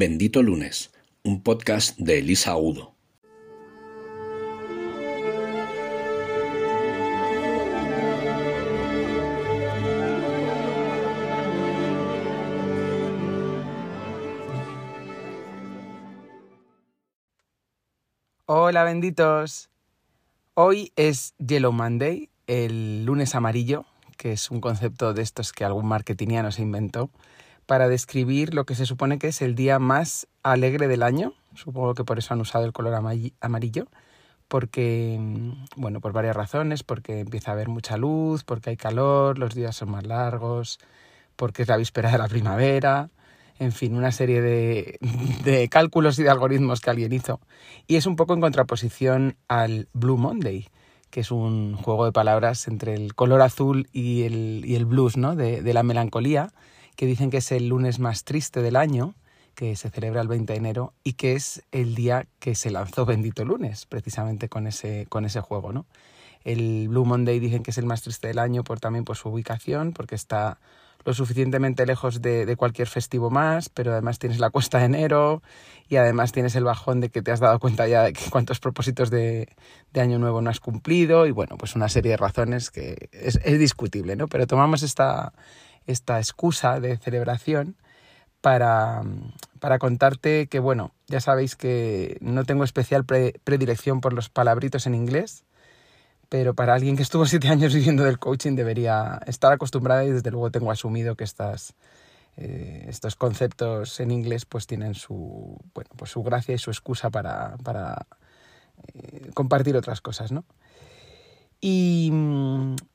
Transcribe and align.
Bendito 0.00 0.44
Lunes, 0.44 0.92
un 1.24 1.42
podcast 1.42 1.98
de 1.98 2.20
Elisa 2.20 2.56
Udo. 2.56 2.94
Hola 18.46 18.84
benditos. 18.84 19.68
Hoy 20.54 20.92
es 20.94 21.34
Yellow 21.38 21.72
Monday, 21.72 22.30
el 22.46 23.04
lunes 23.04 23.34
amarillo, 23.34 23.84
que 24.16 24.30
es 24.30 24.52
un 24.52 24.60
concepto 24.60 25.12
de 25.12 25.22
estos 25.22 25.52
que 25.52 25.64
algún 25.64 25.86
marketingiano 25.86 26.52
se 26.52 26.62
inventó 26.62 27.10
para 27.68 27.86
describir 27.86 28.54
lo 28.54 28.64
que 28.64 28.74
se 28.74 28.86
supone 28.86 29.18
que 29.18 29.28
es 29.28 29.42
el 29.42 29.54
día 29.54 29.78
más 29.78 30.26
alegre 30.42 30.88
del 30.88 31.02
año. 31.02 31.34
Supongo 31.54 31.92
que 31.92 32.02
por 32.02 32.18
eso 32.18 32.32
han 32.32 32.40
usado 32.40 32.64
el 32.64 32.72
color 32.72 32.94
amarillo, 32.94 33.88
porque, 34.48 35.20
bueno, 35.76 36.00
por 36.00 36.14
varias 36.14 36.34
razones, 36.34 36.82
porque 36.82 37.20
empieza 37.20 37.50
a 37.50 37.54
haber 37.54 37.68
mucha 37.68 37.98
luz, 37.98 38.42
porque 38.42 38.70
hay 38.70 38.78
calor, 38.78 39.38
los 39.38 39.54
días 39.54 39.76
son 39.76 39.90
más 39.90 40.06
largos, 40.06 40.78
porque 41.36 41.60
es 41.60 41.68
la 41.68 41.76
víspera 41.76 42.10
de 42.10 42.16
la 42.16 42.26
primavera, 42.26 43.10
en 43.58 43.72
fin, 43.72 43.94
una 43.94 44.12
serie 44.12 44.40
de, 44.40 44.98
de, 45.44 45.68
cálculos 45.68 46.18
y 46.18 46.22
de 46.22 46.30
algoritmos 46.30 46.80
que 46.80 46.88
alguien 46.88 47.12
hizo. 47.12 47.38
Y 47.86 47.96
es 47.96 48.06
un 48.06 48.16
poco 48.16 48.32
en 48.32 48.40
contraposición 48.40 49.36
al 49.46 49.88
Blue 49.92 50.16
Monday, 50.16 50.68
que 51.10 51.20
es 51.20 51.30
un 51.30 51.76
juego 51.76 52.06
de 52.06 52.12
palabras 52.12 52.66
entre 52.66 52.94
el 52.94 53.14
color 53.14 53.42
azul 53.42 53.88
y 53.92 54.22
el, 54.22 54.62
y 54.64 54.74
el 54.74 54.86
blues, 54.86 55.18
¿no? 55.18 55.36
De, 55.36 55.60
de, 55.60 55.74
la 55.74 55.82
melancolía, 55.82 56.48
que 56.98 57.06
dicen 57.06 57.30
que 57.30 57.36
es 57.36 57.52
el 57.52 57.68
lunes 57.68 58.00
más 58.00 58.24
triste 58.24 58.60
del 58.60 58.74
año, 58.74 59.14
que 59.54 59.76
se 59.76 59.88
celebra 59.88 60.20
el 60.20 60.26
20 60.26 60.52
de 60.52 60.58
enero, 60.58 60.94
y 61.04 61.12
que 61.12 61.34
es 61.34 61.62
el 61.70 61.94
día 61.94 62.26
que 62.40 62.56
se 62.56 62.72
lanzó 62.72 63.06
Bendito 63.06 63.44
Lunes, 63.44 63.86
precisamente 63.86 64.48
con 64.48 64.66
ese, 64.66 65.06
con 65.08 65.24
ese 65.24 65.40
juego, 65.40 65.72
¿no? 65.72 65.86
El 66.42 66.88
Blue 66.88 67.04
Monday 67.04 67.38
dicen 67.38 67.62
que 67.62 67.70
es 67.70 67.78
el 67.78 67.86
más 67.86 68.02
triste 68.02 68.26
del 68.26 68.40
año 68.40 68.64
por, 68.64 68.80
también 68.80 69.04
por 69.04 69.16
su 69.16 69.28
ubicación, 69.28 69.92
porque 69.92 70.16
está 70.16 70.58
lo 71.04 71.14
suficientemente 71.14 71.86
lejos 71.86 72.20
de, 72.20 72.56
cualquier 72.56 72.88
festivo 72.88 73.30
más, 73.30 73.68
pero 73.68 73.92
además 73.92 74.18
tienes 74.18 74.40
la 74.40 74.50
cuesta 74.50 74.80
de 74.80 74.86
enero 74.86 75.40
y 75.88 75.96
además 75.96 76.32
tienes 76.32 76.56
el 76.56 76.64
bajón 76.64 76.98
de 76.98 77.10
que 77.10 77.22
te 77.22 77.30
has 77.30 77.38
dado 77.38 77.60
cuenta 77.60 77.86
ya 77.86 78.02
de 78.02 78.12
que 78.12 78.28
cuántos 78.28 78.58
propósitos 78.58 79.08
de, 79.08 79.48
de 79.92 80.00
año 80.00 80.18
nuevo 80.18 80.42
no 80.42 80.50
has 80.50 80.58
cumplido 80.58 81.26
y 81.26 81.30
bueno, 81.30 81.56
pues 81.58 81.76
una 81.76 81.88
serie 81.88 82.10
de 82.10 82.16
razones 82.16 82.72
que 82.72 83.08
es, 83.12 83.38
es 83.44 83.58
discutible, 83.60 84.16
¿no? 84.16 84.26
Pero 84.26 84.48
tomamos 84.48 84.82
esta, 84.82 85.32
esta 85.88 86.18
excusa 86.18 86.78
de 86.78 86.96
celebración 86.98 87.74
para, 88.40 89.02
para 89.58 89.78
contarte 89.78 90.46
que, 90.46 90.60
bueno, 90.60 90.92
ya 91.08 91.20
sabéis 91.20 91.56
que 91.56 92.18
no 92.20 92.44
tengo 92.44 92.62
especial 92.62 93.04
pre, 93.04 93.34
predilección 93.42 94.00
por 94.00 94.12
los 94.12 94.28
palabritos 94.28 94.86
en 94.86 94.94
inglés, 94.94 95.44
pero 96.28 96.54
para 96.54 96.74
alguien 96.74 96.96
que 96.96 97.02
estuvo 97.02 97.26
siete 97.26 97.48
años 97.48 97.74
viviendo 97.74 98.04
del 98.04 98.18
coaching 98.18 98.54
debería 98.54 99.20
estar 99.26 99.52
acostumbrada 99.52 100.04
y 100.04 100.12
desde 100.12 100.30
luego 100.30 100.50
tengo 100.50 100.70
asumido 100.70 101.16
que 101.16 101.24
estas, 101.24 101.74
eh, 102.36 102.84
estos 102.88 103.16
conceptos 103.16 103.98
en 103.98 104.10
inglés 104.10 104.44
pues 104.44 104.66
tienen 104.66 104.94
su, 104.94 105.58
bueno, 105.74 105.90
pues 105.96 106.10
su 106.10 106.22
gracia 106.22 106.54
y 106.54 106.58
su 106.58 106.70
excusa 106.70 107.10
para, 107.10 107.56
para 107.64 108.06
eh, 108.92 109.30
compartir 109.34 109.76
otras 109.76 110.00
cosas, 110.00 110.30
¿no? 110.32 110.44
Y, 111.60 112.12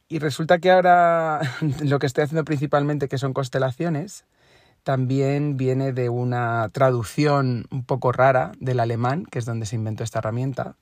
y 0.07 0.19
resulta 0.19 0.59
que 0.59 0.71
ahora 0.71 1.41
lo 1.83 1.99
que 1.99 2.05
estoy 2.05 2.23
haciendo 2.23 2.45
principalmente, 2.45 3.07
que 3.07 3.17
son 3.17 3.33
constelaciones, 3.33 4.25
también 4.83 5.57
viene 5.57 5.93
de 5.93 6.09
una 6.09 6.69
traducción 6.69 7.65
un 7.71 7.85
poco 7.85 8.11
rara 8.11 8.51
del 8.59 8.79
alemán, 8.79 9.25
que 9.25 9.39
es 9.39 9.45
donde 9.45 9.65
se 9.65 9.75
inventó 9.75 10.03
esta 10.03 10.19
herramienta, 10.19 10.75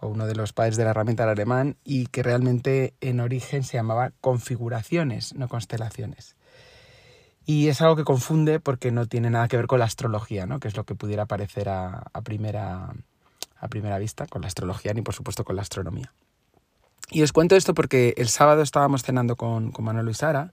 o 0.00 0.06
uno 0.06 0.26
de 0.26 0.36
los 0.36 0.52
padres 0.52 0.76
de 0.76 0.84
la 0.84 0.90
herramienta 0.90 1.24
del 1.24 1.32
alemán, 1.32 1.76
y 1.84 2.06
que 2.06 2.22
realmente 2.22 2.94
en 3.00 3.20
origen 3.20 3.64
se 3.64 3.76
llamaba 3.76 4.12
configuraciones, 4.20 5.34
no 5.34 5.48
constelaciones. 5.48 6.36
Y 7.44 7.68
es 7.68 7.80
algo 7.80 7.96
que 7.96 8.04
confunde 8.04 8.60
porque 8.60 8.92
no 8.92 9.06
tiene 9.06 9.30
nada 9.30 9.48
que 9.48 9.56
ver 9.56 9.66
con 9.66 9.78
la 9.80 9.86
astrología, 9.86 10.46
¿no? 10.46 10.60
que 10.60 10.68
es 10.68 10.76
lo 10.76 10.84
que 10.84 10.94
pudiera 10.94 11.26
parecer 11.26 11.68
a, 11.68 12.04
primera, 12.22 12.92
a 13.56 13.68
primera 13.68 13.98
vista, 13.98 14.26
con 14.26 14.42
la 14.42 14.48
astrología 14.48 14.92
ni 14.92 15.02
por 15.02 15.14
supuesto 15.14 15.44
con 15.44 15.56
la 15.56 15.62
astronomía. 15.62 16.12
Y 17.10 17.22
os 17.22 17.32
cuento 17.32 17.56
esto 17.56 17.74
porque 17.74 18.14
el 18.16 18.28
sábado 18.28 18.62
estábamos 18.62 19.02
cenando 19.02 19.36
con, 19.36 19.72
con 19.72 19.84
Manuel 19.84 20.08
y 20.10 20.14
Sara, 20.14 20.50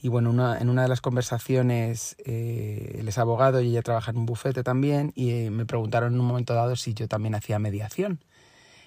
y 0.00 0.08
bueno, 0.08 0.30
una, 0.30 0.58
en 0.58 0.68
una 0.68 0.82
de 0.82 0.88
las 0.88 1.00
conversaciones 1.00 2.14
eh, 2.24 2.98
él 3.00 3.08
es 3.08 3.18
abogado 3.18 3.60
y 3.60 3.70
ella 3.70 3.82
trabaja 3.82 4.12
en 4.12 4.18
un 4.18 4.26
bufete 4.26 4.62
también, 4.62 5.12
y 5.16 5.30
eh, 5.30 5.50
me 5.50 5.66
preguntaron 5.66 6.14
en 6.14 6.20
un 6.20 6.26
momento 6.26 6.54
dado 6.54 6.76
si 6.76 6.94
yo 6.94 7.08
también 7.08 7.34
hacía 7.34 7.58
mediación. 7.58 8.20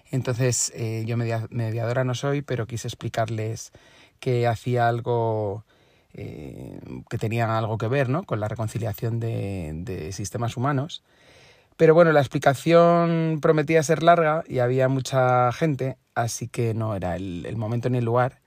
Entonces, 0.09 0.71
eh, 0.75 1.03
yo 1.05 1.17
media, 1.17 1.47
mediadora 1.49 2.03
no 2.03 2.15
soy, 2.15 2.41
pero 2.41 2.67
quise 2.67 2.87
explicarles 2.87 3.71
que 4.19 4.47
hacía 4.47 4.87
algo 4.87 5.65
eh, 6.13 6.79
que 7.09 7.17
tenía 7.17 7.57
algo 7.57 7.77
que 7.77 7.87
ver 7.87 8.09
¿no? 8.09 8.23
con 8.23 8.41
la 8.41 8.49
reconciliación 8.49 9.19
de, 9.21 9.71
de, 9.73 10.11
sistemas 10.11 10.57
humanos. 10.57 11.03
Pero 11.77 11.93
bueno, 11.93 12.11
la 12.11 12.19
explicación 12.19 13.39
prometía 13.41 13.83
ser 13.83 14.03
larga 14.03 14.43
y 14.47 14.59
había 14.59 14.87
mucha 14.87 15.51
gente, 15.51 15.97
así 16.15 16.47
que 16.47 16.73
no 16.73 16.95
era 16.95 17.15
el, 17.15 17.55
momento 17.57 17.89
ni 17.89 17.97
el 17.99 18.05
lugar. 18.05 18.41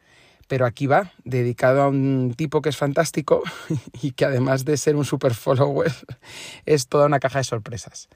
Pero 0.46 0.66
aquí 0.66 0.86
va, 0.86 1.12
dedicado 1.24 1.82
a 1.82 1.88
un 1.88 2.34
tipo 2.36 2.60
que 2.60 2.68
es 2.68 2.76
fantástico 2.76 3.42
y 4.02 4.12
que 4.12 4.26
además 4.26 4.64
de 4.64 4.76
ser 4.76 4.94
un 4.94 5.04
super 5.04 5.34
follower, 5.34 5.92
es 6.66 6.86
toda 6.86 7.06
una 7.06 7.18
caja 7.18 7.38
de 7.38 7.44
sorpresas. 7.44 8.08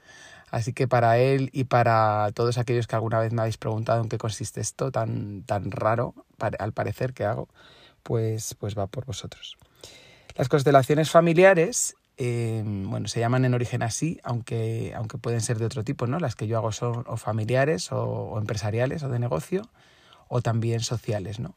Así 0.51 0.73
que 0.73 0.87
para 0.87 1.17
él 1.17 1.49
y 1.53 1.65
para 1.65 2.31
todos 2.33 2.57
aquellos 2.57 2.87
que 2.87 2.95
alguna 2.95 3.19
vez 3.19 3.33
me 3.33 3.41
habéis 3.41 3.57
preguntado 3.57 4.01
en 4.01 4.09
qué 4.09 4.17
consiste 4.17 4.61
esto 4.61 4.91
tan, 4.91 5.43
tan 5.43 5.69
raro, 5.71 6.13
al 6.57 6.73
parecer, 6.73 7.13
que 7.13 7.25
hago, 7.25 7.49
pues, 8.03 8.55
pues 8.55 8.77
va 8.77 8.87
por 8.87 9.05
vosotros. 9.05 9.57
Las 10.35 10.49
constelaciones 10.49 11.11
familiares, 11.11 11.95
eh, 12.21 12.61
bueno, 12.65 13.07
se 13.07 13.21
llaman 13.21 13.45
en 13.45 13.53
origen 13.53 13.81
así, 13.81 14.19
aunque, 14.25 14.93
aunque 14.93 15.17
pueden 15.17 15.39
ser 15.39 15.57
de 15.57 15.65
otro 15.65 15.85
tipo, 15.85 16.05
¿no? 16.05 16.19
Las 16.19 16.35
que 16.35 16.47
yo 16.47 16.57
hago 16.57 16.73
son 16.73 17.05
o 17.07 17.15
familiares 17.15 17.93
o, 17.93 18.37
empresariales 18.37 19.03
o 19.03 19.09
de 19.09 19.19
negocio 19.19 19.61
o 20.27 20.41
también 20.41 20.81
sociales, 20.81 21.39
¿no? 21.39 21.55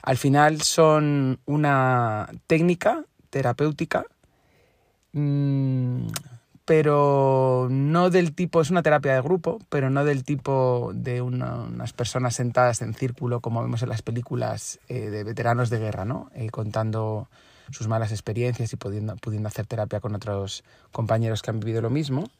Al 0.00 0.16
final 0.16 0.62
son 0.62 1.40
una 1.44 2.30
técnica 2.46 3.04
terapéutica 3.28 4.06
mmm, 5.12 6.06
pero 6.64 7.68
no 7.70 8.08
del 8.08 8.34
tipo, 8.34 8.62
es 8.62 8.70
una 8.70 8.82
terapia 8.82 9.12
de 9.12 9.20
grupo, 9.20 9.58
pero 9.68 9.90
no 9.90 10.06
del 10.06 10.24
tipo 10.24 10.92
de 10.94 11.20
una, 11.20 11.64
unas 11.64 11.92
personas 11.92 12.34
sentadas 12.34 12.80
en 12.80 12.94
círculo 12.94 13.40
como 13.40 13.60
vemos 13.60 13.82
en 13.82 13.90
las 13.90 14.00
películas 14.00 14.80
eh, 14.88 15.10
de 15.10 15.22
veteranos 15.22 15.68
de 15.68 15.80
guerra, 15.80 16.06
¿no? 16.06 16.30
Eh, 16.34 16.48
contando 16.48 17.28
sus 17.72 17.88
malas 17.88 18.12
experiencias 18.12 18.72
y 18.72 18.76
pudiendo, 18.76 19.16
hacer 19.46 19.66
terapia 19.66 20.00
con 20.00 20.14
otros 20.14 20.64
compañeros 20.92 21.42
que 21.42 21.50
han 21.50 21.60
vivido 21.60 21.82
lo 21.82 21.90
mismo, 21.90 22.30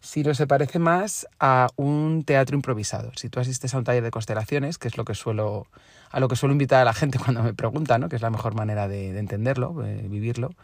sino 0.00 0.34
se 0.34 0.46
parece 0.46 0.78
más 0.78 1.26
a 1.40 1.68
un 1.76 2.24
teatro 2.24 2.56
improvisado. 2.56 3.12
Si 3.16 3.28
tú 3.28 3.40
asistes 3.40 3.74
a 3.74 3.78
un 3.78 3.84
taller 3.84 4.02
de 4.02 4.10
constelaciones, 4.10 4.78
que 4.78 4.88
es 4.88 4.96
lo 4.96 5.04
que 5.04 5.14
suelo, 5.14 5.66
a 6.10 6.20
lo 6.20 6.28
que 6.28 6.36
suelo 6.36 6.52
invitar 6.52 6.80
a 6.80 6.84
la 6.84 6.94
gente 6.94 7.18
cuando 7.22 7.42
me 7.42 7.54
pregunta, 7.54 7.98
¿no? 7.98 8.08
que 8.08 8.16
es 8.16 8.22
la 8.22 8.30
mejor 8.30 8.54
manera 8.54 8.88
de, 8.88 9.12
de 9.12 9.18
entenderlo, 9.18 9.74
de 9.74 10.08
vivirlo, 10.08 10.54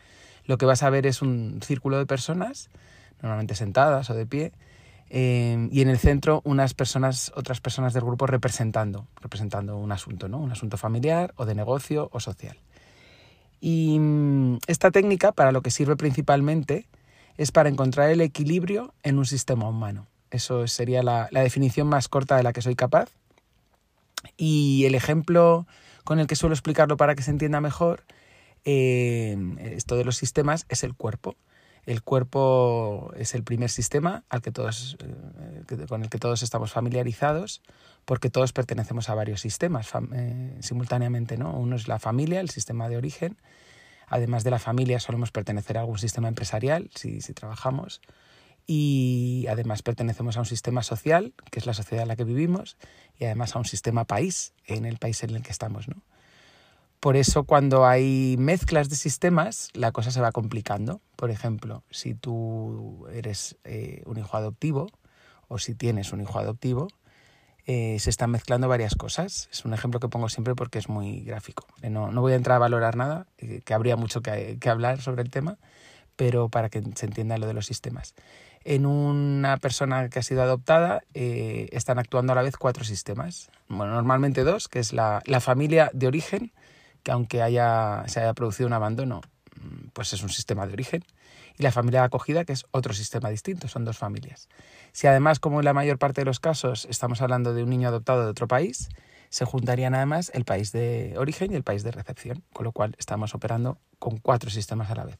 lo 0.45 0.59
que 0.59 0.67
vas 0.67 0.83
a 0.83 0.91
ver 0.91 1.07
es 1.07 1.23
un 1.23 1.61
círculo 1.63 1.99
de 1.99 2.07
personas 2.07 2.71
normalmente 3.23 3.55
sentadas 3.55 4.11
o 4.11 4.15
de 4.15 4.27
pie, 4.27 4.53
eh, 5.15 5.69
y 5.71 5.83
en 5.83 5.91
el 5.91 5.99
centro 5.99 6.41
unas 6.45 6.73
personas, 6.73 7.33
otras 7.37 7.61
personas 7.61 7.93
del 7.93 8.03
grupo 8.03 8.27
representando, 8.27 9.07
representando 9.21 9.77
un 9.77 9.93
asunto, 9.93 10.27
¿no? 10.27 10.39
Un 10.39 10.53
asunto 10.53 10.79
familiar 10.79 11.35
o 11.37 11.45
de 11.45 11.55
negocio 11.55 12.09
o 12.13 12.19
social. 12.19 12.57
Y 13.65 13.97
mm, 14.01 14.59
esta 14.67 14.91
técnica, 14.91 15.31
para 15.31 15.53
lo 15.53 15.63
que 15.63 15.71
sirve 15.71 15.95
principalmente, 15.95 16.89
es 17.37 17.53
para 17.53 17.69
encontrar 17.69 18.11
el 18.11 18.21
equilibrio 18.21 18.93
en 19.05 19.19
un 19.19 19.25
sistema 19.25 19.69
humano. 19.69 20.09
Eso 20.33 20.67
sería 20.67 21.05
la, 21.05 21.29
definición 21.31 21.87
más 21.87 22.09
corta 22.09 22.37
de 22.37 22.43
la 22.43 22.53
que 22.53 22.61
soy 22.61 22.75
capaz. 22.75 23.11
Y 24.37 24.85
el 24.87 24.97
ejemplo 24.97 25.69
con 26.03 26.19
el 26.19 26.27
que 26.27 26.35
suelo 26.35 26.55
explicarlo 26.55 26.97
para 26.97 27.15
que 27.15 27.23
se 27.23 27.31
entienda 27.31 27.61
mejor, 27.61 28.03
eh, 28.65 29.37
esto 29.61 29.95
de 29.95 30.05
los 30.05 30.17
sistemas, 30.17 30.67
es 30.69 30.83
el 30.83 30.95
cuerpo. 30.95 31.37
El 31.87 32.03
cuerpo 32.03 33.13
es 33.17 33.33
el 33.37 33.45
primer 33.45 33.71
sistema 33.71 34.25
al 34.29 34.43
que 34.43 34.51
todos, 34.51 34.97
eh, 34.99 35.87
con 35.89 36.03
el 36.03 36.11
que 36.11 36.19
todos 36.19 36.43
estamos 36.43 36.73
familiarizados, 36.73 37.63
porque 38.05 38.31
todos 38.31 38.53
pertenecemos 38.53 39.09
a 39.09 39.15
varios 39.15 39.41
sistemas 39.41 39.91
eh, 40.15 40.57
simultáneamente. 40.61 41.37
¿no? 41.37 41.53
Uno 41.53 41.77
es 41.77 41.89
la 41.89 41.99
familia, 41.99 42.41
el 42.41 42.51
sistema 42.51 42.89
de 42.89 42.97
origen. 42.97 43.37
Además 44.09 44.45
de 44.45 44.51
la 44.51 44.59
familia, 44.59 45.01
solemos 45.01 45.31
pertenecer 45.31 45.79
a 45.79 45.81
algún 45.81 45.99
sistema 45.99 46.29
empresarial, 46.29 46.91
si, 46.95 47.21
trabajamos. 47.33 48.01
Y 48.67 49.47
además 49.49 49.83
pertenecemos 49.83 50.37
a 50.37 50.41
un 50.41 50.47
sistema 50.47 50.83
social, 50.83 51.33
que 51.51 51.59
es 51.59 51.67
la 51.67 51.75
sociedad 51.75 52.03
en 52.03 52.09
la 52.09 52.17
que 52.17 52.25
vivimos, 52.25 52.77
y 53.19 53.25
además 53.25 53.57
a 53.57 53.59
un 53.59 53.65
sistema 53.65 54.05
país, 54.05 54.53
en 54.67 54.85
el 54.85 54.99
país 54.99 55.23
en 55.23 55.31
el 55.31 55.43
que 55.43 55.51
estamos. 55.51 55.89
¿no? 55.89 56.03
Por 57.01 57.17
eso 57.17 57.45
cuando 57.45 57.87
hay 57.87 58.37
mezclas 58.39 58.89
de 58.89 58.97
sistemas, 58.97 59.71
la 59.73 59.93
cosa 59.93 60.11
se 60.11 60.21
va 60.21 60.31
complicando. 60.31 61.01
Por 61.17 61.31
ejemplo, 61.31 61.83
si 61.91 62.15
tú 62.15 63.07
eres 63.13 63.57
eh, 63.65 64.03
un 64.07 64.19
hijo 64.19 64.37
adoptivo 64.37 64.89
o 65.49 65.59
si 65.59 65.75
tienes 65.75 66.13
un 66.13 66.21
hijo 66.21 66.39
adoptivo, 66.39 66.89
eh, 67.67 67.99
se 68.01 68.11
están 68.11 68.31
mezclando 68.31 68.69
varias 68.69 68.95
cosas. 68.95 69.49
Es 69.53 69.65
un 69.65 69.75
ejemplo 69.75 70.01
que 70.01 70.09
pongo 70.09 70.29
siempre 70.29 70.55
porque 70.55 70.79
es 70.79 70.89
muy 70.89 71.21
gráfico. 71.21 71.67
Eh, 71.83 71.91
no, 71.91 72.11
no 72.11 72.21
voy 72.21 72.33
a 72.33 72.37
entrar 72.37 72.57
a 72.57 72.59
valorar 72.59 72.97
nada, 72.97 73.27
que 73.37 73.75
habría 73.75 73.97
mucho 73.97 74.21
que, 74.21 74.59
hablar 74.69 75.01
sobre 75.01 75.23
el 75.23 75.31
tema, 75.31 75.59
pero 76.17 76.49
para 76.49 76.69
que 76.69 76.83
se 76.95 77.07
entienda 77.07 77.39
lo 77.39 77.47
de 77.47 77.55
los 77.55 77.67
sistemas. 77.67 78.15
En 78.65 78.87
una 78.87 79.57
persona 79.57 80.09
que 80.09 80.21
ha 80.21 80.23
sido 80.23 80.43
adoptada 80.43 81.03
están 81.15 81.99
actuando 81.99 82.33
a 82.33 82.37
la 82.37 82.43
vez 82.43 82.57
cuatro 82.57 82.85
sistemas. 82.85 83.51
Bueno, 83.69 83.95
normalmente 83.95 84.45
dos, 84.45 84.69
que 84.69 84.79
es 84.79 84.93
la, 84.93 85.21
la 85.25 85.41
familia 85.41 85.91
de 85.93 86.07
origen, 86.07 86.53
que 87.03 87.11
aunque 87.11 87.43
haya, 87.43 88.05
se 88.07 88.21
haya 88.21 88.35
producido 88.35 88.69
un 88.69 88.73
abandono, 88.73 89.21
mm, 89.61 89.89
pues 89.93 90.13
es 90.13 90.23
un 90.23 90.29
sistema 90.29 90.67
de 90.67 90.75
origen, 90.75 91.05
la 91.63 91.73
familia 91.73 92.01
de 92.01 92.07
acogida, 92.07 92.45
que 92.45 92.53
es 92.53 92.67
otro 92.71 92.95
sistema 92.95 93.31
distinto, 93.31 93.69
son 93.69 93.85
dos 93.85 93.99
familias. 93.99 94.49
Si 94.93 95.07
además, 95.07 95.41
como 95.41 95.61
en 95.61 95.65
la 95.65 95.73
mayor 95.73 95.99
parte 95.99 96.21
de 96.21 96.25
los 96.25 96.41
casos, 96.41 96.87
estamos 96.91 97.23
hablando 97.23 97.55
de 97.55 97.63
un 97.63 97.71
niño 97.71 97.89
adoptado 97.89 98.25
de 98.25 98.31
otro 98.31 98.49
país, 98.49 98.89
se 99.31 99.47
juntarían 99.47 99.95
además 99.95 100.31
el 100.35 100.45
país 100.45 100.73
de 100.73 101.15
origen 101.17 101.53
y 101.53 101.55
el 101.55 101.63
país 101.63 101.83
de 101.83 101.91
recepción, 101.91 102.45
con 102.53 102.65
lo 102.65 102.73
cual 102.73 102.95
estamos 102.99 103.35
operando 103.35 103.79
con 103.99 104.19
cuatro 104.19 104.51
sistemas 104.51 104.91
a 104.91 104.95
la 104.95 105.05
vez. 105.05 105.19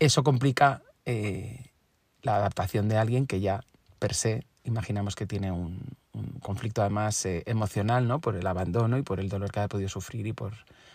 Eso 0.00 0.24
complica 0.24 0.82
eh, 1.04 1.70
la 2.22 2.36
adaptación 2.36 2.88
de 2.88 2.96
alguien 2.96 3.26
que 3.26 3.40
ya 3.40 3.62
per 3.98 4.14
se 4.14 4.46
imaginamos 4.64 5.14
que 5.14 5.26
tiene 5.26 5.52
un, 5.52 5.96
conflicto 6.42 6.80
además 6.80 7.24
eh, 7.24 7.42
emocional, 7.46 8.08
¿no? 8.08 8.20
Por 8.20 8.34
el 8.34 8.46
abandono 8.46 8.98
y 8.98 9.02
por 9.02 9.20
el 9.20 9.28
dolor 9.28 9.52
que 9.52 9.60
ha 9.60 9.68
podido 9.68 9.88
sufrir 9.88 10.26
y 10.26 10.32
por, 10.32 10.52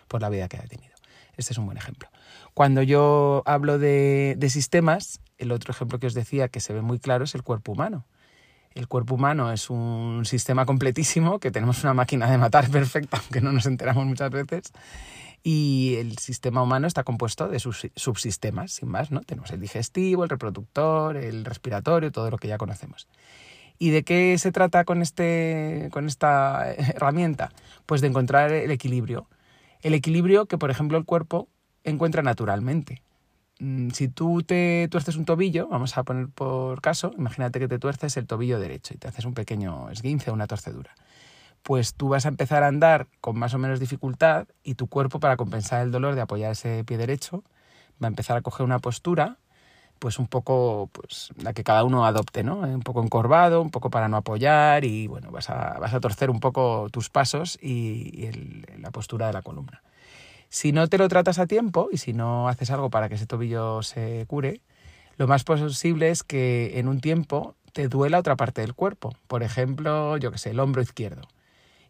por 0.07 0.21
la 0.21 0.29
vida 0.29 0.49
que 0.49 0.57
ha 0.57 0.63
tenido. 0.63 0.94
Este 1.37 1.53
es 1.53 1.57
un 1.57 1.65
buen 1.65 1.77
ejemplo. 1.77 2.09
Cuando 2.53 2.81
yo 2.81 3.43
hablo 3.45 3.77
de, 3.77 4.35
de, 4.37 4.49
sistemas, 4.49 5.19
el 5.37 5.51
otro 5.51 5.71
ejemplo 5.71 5.99
que 5.99 6.07
os 6.07 6.13
decía 6.13 6.47
que 6.47 6.59
se 6.59 6.73
ve 6.73 6.81
muy 6.81 6.99
claro 6.99 7.25
es 7.25 7.35
el 7.35 7.43
cuerpo 7.43 7.73
humano. 7.73 8.05
El 8.73 8.89
cuerpo 8.89 9.15
humano 9.15 9.53
es 9.53 9.69
un 9.69 10.25
sistema 10.25 10.65
completísimo, 10.65 11.39
que 11.39 11.49
tenemos 11.49 11.83
una 11.83 11.93
máquina 11.93 12.29
de 12.29 12.37
matar 12.37 12.69
perfecta, 12.71 13.17
aunque 13.17 13.41
no 13.41 13.51
nos 13.51 13.65
enteramos 13.65 14.05
muchas 14.05 14.29
veces, 14.29 14.73
y 15.43 15.95
el 15.99 16.17
sistema 16.17 16.63
humano 16.63 16.87
está 16.87 17.03
compuesto 17.03 17.47
de 17.47 17.59
sus 17.59 17.87
subsistemas, 17.95 18.71
sin 18.71 18.89
más, 18.89 19.11
¿no? 19.11 19.21
Tenemos 19.21 19.51
el 19.51 19.61
digestivo, 19.61 20.23
el 20.23 20.29
reproductor, 20.29 21.15
el 21.15 21.45
respiratorio, 21.45 22.11
todo 22.11 22.31
lo 22.31 22.37
que 22.37 22.47
ya 22.47 22.57
conocemos. 22.57 23.07
¿Y 23.77 23.91
de 23.91 24.03
qué 24.03 24.37
se 24.39 24.51
trata 24.51 24.85
con, 24.85 25.01
este, 25.01 25.89
con 25.91 26.07
esta 26.07 26.73
herramienta? 26.73 27.51
Pues 27.85 28.01
de 28.01 28.07
encontrar 28.07 28.51
el 28.51 28.71
equilibrio. 28.71 29.27
El 29.85 29.93
equilibrio 29.93 30.47
que, 30.47 30.57
por 30.57 30.71
ejemplo, 30.71 30.97
el 30.97 31.05
cuerpo 31.05 31.47
encuentra 31.83 32.23
naturalmente. 32.23 33.03
Mm, 33.59 33.91
si 33.91 34.07
tú 34.07 34.41
te 34.41 34.87
tuerces 34.89 35.15
un 35.15 35.25
tobillo, 35.25 35.67
vamos 35.67 35.95
a 35.95 36.01
poner 36.01 36.27
por 36.29 36.81
caso, 36.81 37.11
imagínate 37.15 37.59
que 37.59 37.67
te 37.67 37.77
tuerces 37.77 38.17
el 38.17 38.25
tobillo 38.25 38.59
derecho 38.59 38.95
y 38.95 38.97
te 38.97 39.07
haces 39.07 39.25
un 39.25 39.35
pequeño 39.35 39.91
esguince 39.91 40.31
o 40.31 40.33
una 40.33 40.47
torcedura. 40.47 40.95
Pues 41.61 41.93
tú 41.93 42.09
vas 42.09 42.25
a 42.25 42.29
empezar 42.29 42.63
a 42.63 42.67
andar 42.67 43.05
con 43.21 43.37
más 43.37 43.53
o 43.53 43.59
menos 43.59 43.79
dificultad 43.79 44.47
y 44.63 44.73
tu 44.73 44.87
cuerpo, 44.87 45.19
para 45.19 45.37
compensar 45.37 45.83
el 45.83 45.91
dolor 45.91 46.15
de 46.15 46.21
apoyar 46.21 46.53
ese 46.53 46.83
pie 46.83 46.97
derecho, 46.97 47.43
va 48.03 48.07
a 48.07 48.13
empezar 48.13 48.37
a 48.37 48.41
coger 48.41 48.65
una 48.65 48.79
postura 48.79 49.37
pues 49.99 50.19
un 50.19 50.27
poco 50.27 50.89
pues 50.91 51.29
la 51.41 51.53
que 51.53 51.63
cada 51.63 51.83
uno 51.83 52.05
adopte, 52.05 52.43
¿no? 52.43 52.59
Un 52.59 52.81
poco 52.81 53.03
encorvado, 53.03 53.61
un 53.61 53.71
poco 53.71 53.89
para 53.89 54.07
no 54.07 54.17
apoyar 54.17 54.85
y 54.85 55.07
bueno, 55.07 55.31
vas 55.31 55.49
a, 55.49 55.77
vas 55.79 55.93
a 55.93 55.99
torcer 55.99 56.29
un 56.29 56.39
poco 56.39 56.87
tus 56.91 57.09
pasos 57.09 57.57
y, 57.61 58.29
la 58.77 58.91
postura 58.91 59.27
de 59.27 59.33
la 59.33 59.41
columna. 59.41 59.81
Si 60.49 60.71
no 60.71 60.87
te 60.87 60.97
lo 60.97 61.07
tratas 61.07 61.39
a 61.39 61.47
tiempo 61.47 61.89
y 61.91 61.97
si 61.97 62.13
no 62.13 62.47
haces 62.47 62.69
algo 62.71 62.89
para 62.89 63.09
que 63.09 63.15
ese 63.15 63.25
tobillo 63.25 63.81
se 63.81 64.25
cure, 64.27 64.61
lo 65.17 65.27
más 65.27 65.43
posible 65.43 66.09
es 66.09 66.23
que 66.23 66.79
en 66.79 66.87
un 66.87 67.01
tiempo 67.01 67.55
te 67.73 67.87
duela 67.87 68.19
otra 68.19 68.35
parte 68.35 68.61
del 68.61 68.73
cuerpo. 68.73 69.13
Por 69.27 69.43
ejemplo, 69.43 70.17
yo 70.17 70.31
que 70.31 70.37
sé, 70.37 70.51
el 70.51 70.59
hombro 70.59 70.81
izquierdo. 70.81 71.27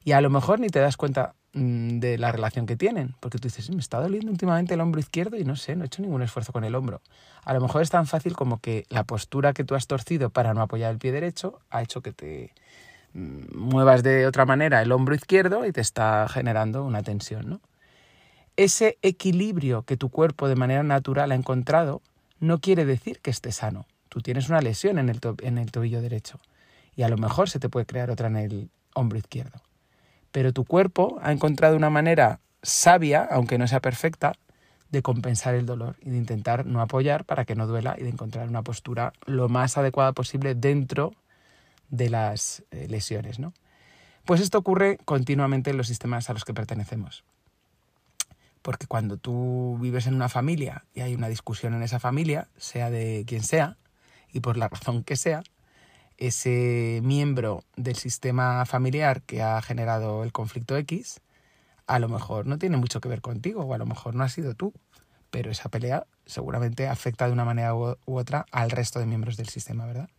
Y 0.06 0.14
a 0.14 0.22
lo 0.22 0.30
mejor 0.30 0.62
ni 0.62 0.70
te 0.70 0.80
das 0.80 0.96
cuenta 0.96 1.36
Mm, 1.58 2.00
de 2.00 2.18
la 2.18 2.34
relación 2.34 2.66
que 2.66 2.76
tienen. 2.76 3.16
Porque 3.22 3.38
tú 3.38 3.48
dices, 3.48 3.70
me 3.72 3.80
está 3.80 4.02
doliendo 4.02 4.30
últimamente 4.30 4.74
el 4.74 4.82
hombro 4.82 5.00
izquierdo 5.00 5.38
y 5.38 5.46
no 5.46 5.56
sé, 5.56 5.78
no 5.78 5.86
he 5.86 5.88
hecho 5.88 6.02
ningún 6.02 6.22
esfuerzo 6.22 6.52
con 6.52 6.66
el 6.66 6.76
hombro. 6.76 7.02
A 7.46 7.54
lo 7.54 7.62
mejor 7.62 7.82
es 7.82 7.90
tan 7.90 8.08
fácil 8.08 8.36
como 8.36 8.60
que 8.60 8.86
la 8.90 9.06
postura 9.06 9.54
que 9.54 9.64
tú 9.64 9.74
has 9.74 9.88
torcido 9.88 10.30
para 10.30 10.54
no 10.54 10.62
apoyar 10.62 10.92
el 10.92 10.98
pie 10.98 11.14
derecho 11.14 11.62
ha 11.70 11.82
hecho 11.82 12.02
que 12.02 12.12
te 12.12 12.54
mm, 13.14 13.58
muevas 13.58 14.04
de 14.04 14.28
otra 14.28 14.46
manera 14.46 14.82
el 14.82 14.92
hombro 14.92 15.16
izquierdo 15.16 15.66
y 15.66 15.72
te 15.72 15.80
está 15.80 16.28
generando 16.28 16.84
una 16.84 17.04
tensión, 17.04 17.50
¿no? 17.50 17.62
Ese 18.58 18.98
equilibrio 19.02 19.84
que 19.84 19.96
tu 19.96 20.10
cuerpo 20.10 20.50
de 20.50 20.56
manera 20.58 20.84
natural 20.84 21.32
ha 21.32 21.36
encontrado 21.36 22.02
no 22.42 22.60
quiere 22.60 22.84
decir 22.84 23.22
que 23.22 23.32
esté 23.32 23.54
sano. 23.54 23.86
Tú 24.10 24.20
tienes 24.20 24.50
una 24.50 24.60
lesión 24.60 25.00
en 25.00 25.08
el, 25.08 25.22
en 25.42 25.58
el 25.58 25.72
tobillo 25.72 26.02
derecho 26.02 26.38
y 26.98 27.04
a 27.04 27.10
lo 27.10 27.18
mejor 27.18 27.50
se 27.50 27.60
te 27.60 27.70
puede 27.70 27.86
crear 27.86 28.12
otra 28.12 28.28
en 28.28 28.36
el 28.36 28.70
hombro 28.94 29.18
izquierdo 29.18 29.62
pero 30.36 30.52
tu 30.52 30.66
cuerpo 30.66 31.18
ha 31.22 31.32
encontrado 31.32 31.78
una 31.78 31.90
manera 31.90 32.42
sabia, 32.62 33.24
aunque 33.24 33.58
no 33.58 33.70
sea 33.70 33.80
perfecta, 33.80 34.34
de 34.90 35.02
compensar 35.02 35.56
el 35.56 35.66
dolor 35.66 35.96
y 36.02 36.10
de 36.10 36.18
intentar 36.18 36.66
no 36.66 36.82
apoyar 36.82 37.24
para 37.24 37.46
que 37.46 37.56
no 37.56 37.68
duela 37.68 37.96
y 37.98 38.04
de 38.04 38.10
encontrar 38.10 38.50
una 38.50 38.62
postura 38.62 39.14
lo 39.28 39.48
más 39.48 39.78
adecuada 39.78 40.12
posible 40.12 40.54
dentro 40.54 41.14
de 41.88 42.10
las 42.10 42.66
eh, 42.72 42.88
lesiones. 42.90 43.40
¿no? 43.40 43.54
Pues 44.26 44.42
esto 44.42 44.58
ocurre 44.58 44.98
continuamente 45.06 45.70
en 45.70 45.78
los 45.78 45.88
sistemas 45.88 46.30
a 46.30 46.34
los 46.34 46.44
que 46.44 46.54
pertenecemos. 46.54 47.24
Porque 48.62 48.88
cuando 48.88 49.16
tú 49.16 49.78
vives 49.80 50.06
en 50.06 50.16
una 50.16 50.28
familia 50.28 50.84
y 50.94 51.00
hay 51.00 51.16
una 51.16 51.30
discusión 51.30 51.74
en 51.76 51.82
esa 51.82 52.02
familia, 52.02 52.50
sea 52.58 52.90
de 52.90 53.24
quien 53.26 53.42
sea, 53.42 53.78
y 54.34 54.42
por 54.42 54.58
la 54.58 54.68
razón 54.68 55.06
que 55.06 55.16
sea, 55.16 55.44
ese 56.18 57.02
miembro 57.04 57.64
del 57.76 57.96
sistema 57.96 58.66
familiar 58.66 59.22
que 59.22 59.42
ha 59.42 59.62
generado 59.62 60.24
el 60.24 60.32
conflicto 60.32 60.78
X, 60.78 61.22
a 61.88 62.00
lo 62.00 62.10
mejor 62.10 62.46
no 62.48 62.58
tiene 62.58 62.78
mucho 62.78 63.02
que 63.02 63.10
ver 63.10 63.22
contigo 63.22 63.64
o 63.64 63.74
a 63.74 63.78
lo 63.78 63.86
mejor 63.86 64.16
no 64.16 64.24
ha 64.24 64.30
sido 64.30 64.54
tú, 64.54 64.74
pero 65.30 65.52
esa 65.52 65.70
pelea 65.70 66.06
seguramente 66.26 66.88
afecta 66.88 67.28
de 67.28 67.34
una 67.34 67.46
manera 67.46 67.76
u 67.76 67.98
otra 68.06 68.46
al 68.52 68.72
resto 68.72 69.00
de 69.00 69.06
miembros 69.06 69.38
del 69.38 69.50
sistema, 69.50 69.86
¿verdad? 69.86 70.10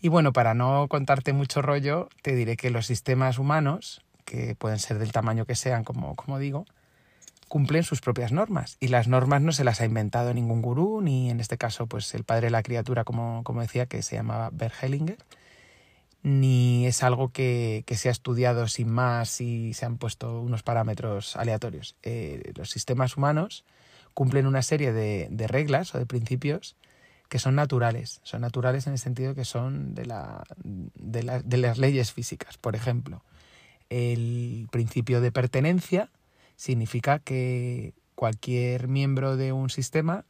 Y 0.00 0.08
bueno, 0.08 0.34
para 0.34 0.52
no 0.52 0.86
contarte 0.88 1.32
mucho 1.32 1.62
rollo, 1.62 2.10
te 2.20 2.34
diré 2.34 2.58
que 2.58 2.68
los 2.68 2.86
sistemas 2.86 3.38
humanos, 3.38 4.04
que 4.26 4.54
pueden 4.54 4.78
ser 4.78 4.98
del 4.98 5.12
tamaño 5.12 5.46
que 5.46 5.54
sean, 5.54 5.82
como, 5.82 6.14
como 6.14 6.38
digo, 6.38 6.66
cumplen 7.48 7.82
sus 7.82 8.00
propias 8.00 8.32
normas. 8.32 8.76
Y 8.80 8.88
las 8.88 9.08
normas 9.08 9.42
no 9.42 9.52
se 9.52 9.64
las 9.64 9.80
ha 9.80 9.84
inventado 9.84 10.34
ningún 10.34 10.62
gurú, 10.62 11.00
ni 11.00 11.30
en 11.30 11.40
este 11.40 11.58
caso, 11.58 11.86
pues 11.86 12.14
el 12.14 12.24
padre 12.24 12.46
de 12.46 12.50
la 12.50 12.62
criatura, 12.62 13.04
como, 13.04 13.42
como 13.44 13.60
decía, 13.60 13.86
que 13.86 14.02
se 14.02 14.16
llamaba 14.16 14.50
Bert 14.52 14.74
Hellinger, 14.82 15.18
ni 16.22 16.86
es 16.86 17.02
algo 17.02 17.30
que, 17.30 17.84
que 17.86 17.96
se 17.96 18.08
ha 18.08 18.12
estudiado 18.12 18.66
sin 18.68 18.88
más 18.88 19.40
y 19.40 19.74
se 19.74 19.84
han 19.84 19.98
puesto 19.98 20.40
unos 20.40 20.62
parámetros 20.62 21.36
aleatorios. 21.36 21.96
Eh, 22.02 22.52
los 22.56 22.70
sistemas 22.70 23.16
humanos 23.16 23.64
cumplen 24.14 24.46
una 24.46 24.62
serie 24.62 24.92
de, 24.92 25.46
reglas 25.48 25.94
o 25.94 25.98
de 25.98 26.06
principios 26.06 26.76
que 27.28 27.38
son 27.38 27.56
naturales. 27.56 28.20
Son 28.22 28.40
naturales 28.40 28.86
en 28.86 28.94
el 28.94 28.98
sentido 28.98 29.34
que 29.34 29.44
son 29.44 29.94
de, 29.94 30.06
la, 30.06 30.44
de 30.62 31.56
las 31.58 31.78
leyes 31.78 32.12
físicas. 32.12 32.56
Por 32.56 32.76
ejemplo, 32.76 33.22
el 33.90 34.68
principio 34.70 35.20
de 35.20 35.32
pertenencia, 35.32 36.10
significa 36.56 37.18
que 37.18 37.94
cualquier 38.14 38.88
miembro 38.88 39.36
de 39.36 39.52
un 39.52 39.70
sistema 39.70 40.24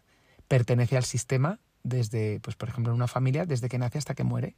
pertenece 0.48 0.96
al 0.96 1.04
sistema 1.04 1.58
desde, 1.82 2.40
pues 2.40 2.56
por 2.56 2.68
ejemplo, 2.68 2.94
una 2.94 3.08
familia, 3.08 3.46
desde 3.46 3.68
que 3.68 3.78
nace 3.78 3.98
hasta 3.98 4.14
que 4.14 4.24
muere. 4.24 4.56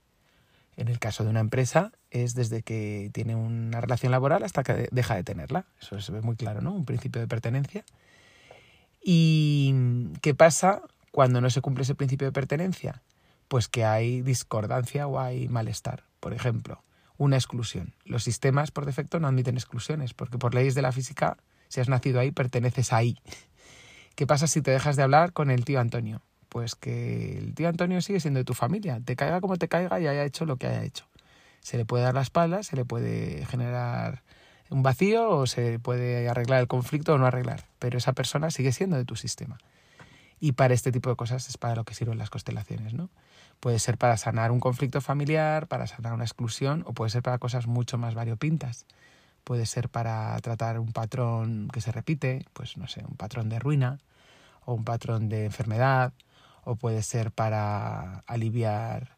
En 0.77 0.89
el 0.89 0.99
caso 0.99 1.25
de 1.25 1.31
una 1.31 1.41
empresa 1.41 1.93
es 2.11 2.35
desde 2.35 2.63
que 2.63 3.11
tiene 3.13 3.35
una 3.35 3.81
relación 3.81 4.13
laboral 4.13 4.43
hasta 4.43 4.63
que 4.63 4.89
deja 4.93 5.15
de 5.15 5.25
tenerla. 5.25 5.67
Eso 5.81 6.01
se 6.01 6.13
ve 6.13 6.21
muy 6.21 6.37
claro, 6.37 6.61
¿no? 6.61 6.73
Un 6.73 6.85
principio 6.85 7.21
de 7.21 7.27
pertenencia. 7.27 7.85
¿Y 9.03 9.75
qué 10.21 10.35
pasa 10.35 10.83
cuando 11.13 11.41
no 11.41 11.49
se 11.49 11.63
cumple 11.63 11.85
ese 11.85 11.95
principio 11.95 12.27
de 12.27 12.33
pertenencia? 12.33 13.03
Pues 13.49 13.69
que 13.69 13.85
hay 13.85 14.21
discordancia 14.21 15.07
o 15.07 15.19
hay 15.19 15.49
malestar. 15.49 16.05
Por 16.21 16.35
ejemplo, 16.35 16.83
una 17.17 17.37
exclusión. 17.37 17.95
Los 18.05 18.25
sistemas 18.25 18.71
por 18.71 18.85
defecto 18.85 19.19
no 19.19 19.29
admiten 19.29 19.57
exclusiones 19.57 20.13
porque 20.13 20.39
por 20.39 20.55
leyes 20.55 20.75
de 20.75 20.83
la 20.83 20.93
física 20.93 21.39
si 21.69 21.81
has 21.81 21.89
nacido 21.89 22.21
ahí, 22.21 22.31
perteneces 22.31 22.93
ahí. 22.93 23.19
¿Qué 24.15 24.27
pasa 24.27 24.47
si 24.47 24.63
te 24.63 24.71
dejas 24.71 24.97
de 24.97 25.03
hablar 25.03 25.33
con 25.33 25.51
el 25.51 25.65
tío 25.65 25.79
Antonio? 25.79 26.23
Pues 26.49 26.75
que 26.75 27.37
el 27.37 27.55
tío 27.55 27.69
Antonio 27.69 28.01
sigue 28.01 28.21
siendo 28.21 28.39
de 28.39 28.45
tu 28.45 28.55
familia, 28.55 29.01
te 29.05 29.15
caiga 29.15 29.41
como 29.41 29.57
te 29.57 29.69
caiga 29.69 30.01
y 30.01 30.07
haya 30.07 30.25
hecho 30.25 30.47
lo 30.47 30.57
que 30.57 30.67
haya 30.67 30.85
hecho. 30.85 31.05
Se 31.61 31.77
le 31.77 31.85
puede 31.85 32.05
dar 32.05 32.15
la 32.15 32.23
espalda, 32.23 32.63
se 32.63 32.77
le 32.77 32.85
puede 32.85 33.45
generar 33.47 34.23
un 34.71 34.83
vacío 34.83 35.29
o 35.29 35.47
se 35.47 35.79
puede 35.79 36.29
arreglar 36.29 36.61
el 36.61 36.67
conflicto 36.67 37.15
o 37.15 37.19
no 37.19 37.27
arreglar, 37.27 37.67
pero 37.79 37.99
esa 37.99 38.15
persona 38.15 38.51
sigue 38.51 38.73
siendo 38.73 38.97
de 38.97 39.05
tu 39.05 39.17
sistema. 39.17 39.59
Y 40.41 40.53
para 40.53 40.75
este 40.75 40.93
tipo 40.93 41.11
de 41.11 41.17
cosas 41.17 41.49
es 41.49 41.59
para 41.59 41.75
lo 41.75 41.85
que 41.85 41.95
sirven 41.95 42.19
las 42.19 42.31
constelaciones, 42.31 42.95
¿no? 42.95 43.11
Puede 43.61 43.79
ser 43.79 43.97
para 43.97 44.17
sanar 44.17 44.51
un 44.51 44.61
conflicto 44.61 45.01
familiar, 45.01 45.67
para 45.67 45.87
sanar 45.87 46.13
una 46.13 46.25
exclusión 46.25 46.85
o 46.87 46.93
puede 46.93 47.11
ser 47.11 47.23
para 47.23 47.39
cosas 47.39 47.67
mucho 47.67 47.97
más 47.97 48.15
variopintas 48.15 48.87
puede 49.47 49.65
ser 49.65 49.89
para 49.89 50.37
tratar 50.41 50.81
un 50.81 50.93
patrón 50.93 51.69
que 51.73 51.81
se 51.81 51.93
repite, 51.93 52.45
pues 52.53 52.77
no 52.77 52.89
sé, 52.89 53.05
un 53.09 53.15
patrón 53.15 53.49
de 53.49 53.61
ruina 53.61 54.01
o 54.65 54.75
un 54.75 54.83
patrón 54.83 55.29
de 55.29 55.45
enfermedad, 55.45 56.13
o 56.65 56.75
puede 56.75 57.05
ser 57.05 57.31
para 57.31 58.25
aliviar 58.27 59.17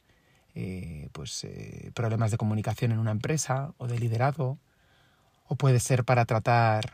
eh, 0.54 1.08
pues, 1.12 1.44
eh, 1.44 1.92
problemas 1.94 2.30
de 2.30 2.36
comunicación 2.36 2.92
en 2.92 2.98
una 2.98 3.10
empresa 3.10 3.72
o 3.78 3.86
de 3.88 3.98
liderazgo, 3.98 4.58
o 5.46 5.54
puede 5.56 5.80
ser 5.80 6.04
para 6.04 6.26
tratar 6.26 6.92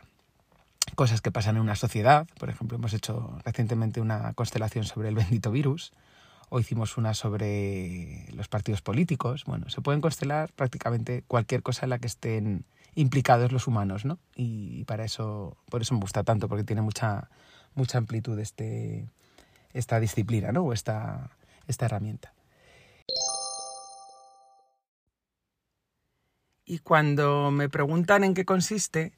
cosas 0.95 1.19
que 1.19 1.29
pasan 1.29 1.57
en 1.57 1.63
una 1.63 1.75
sociedad. 1.75 2.25
Por 2.39 2.49
ejemplo, 2.49 2.77
hemos 2.77 2.93
hecho 2.93 3.37
recientemente 3.43 3.99
una 3.99 4.31
constelación 4.31 4.85
sobre 4.85 5.09
el 5.09 5.15
bendito 5.15 5.51
virus, 5.51 5.91
o 6.49 6.59
hicimos 6.59 6.97
una 6.97 7.13
sobre 7.13 8.27
los 8.33 8.47
partidos 8.47 8.81
políticos. 8.81 9.43
Bueno, 9.45 9.69
se 9.69 9.81
pueden 9.81 10.01
constelar 10.01 10.51
prácticamente 10.53 11.23
cualquier 11.27 11.63
cosa 11.63 11.85
en 11.85 11.89
la 11.91 11.99
que 11.99 12.07
estén 12.07 12.65
implicados 12.95 13.51
los 13.51 13.67
humanos, 13.67 14.05
¿no? 14.05 14.19
Y 14.35 14.85
para 14.85 15.03
eso, 15.05 15.57
por 15.69 15.81
eso 15.81 15.93
me 15.93 15.99
gusta 15.99 16.23
tanto, 16.23 16.47
porque 16.47 16.63
tiene 16.63 16.81
mucha, 16.81 17.29
mucha 17.73 17.97
amplitud 17.97 18.39
este, 18.39 19.09
esta 19.73 19.99
disciplina, 19.99 20.51
¿no? 20.51 20.63
O 20.63 20.73
esta, 20.73 21.29
esta 21.67 21.85
herramienta. 21.85 22.33
Y 26.65 26.79
cuando 26.79 27.51
me 27.51 27.69
preguntan 27.69 28.23
en 28.23 28.33
qué 28.33 28.43
consiste, 28.43 29.13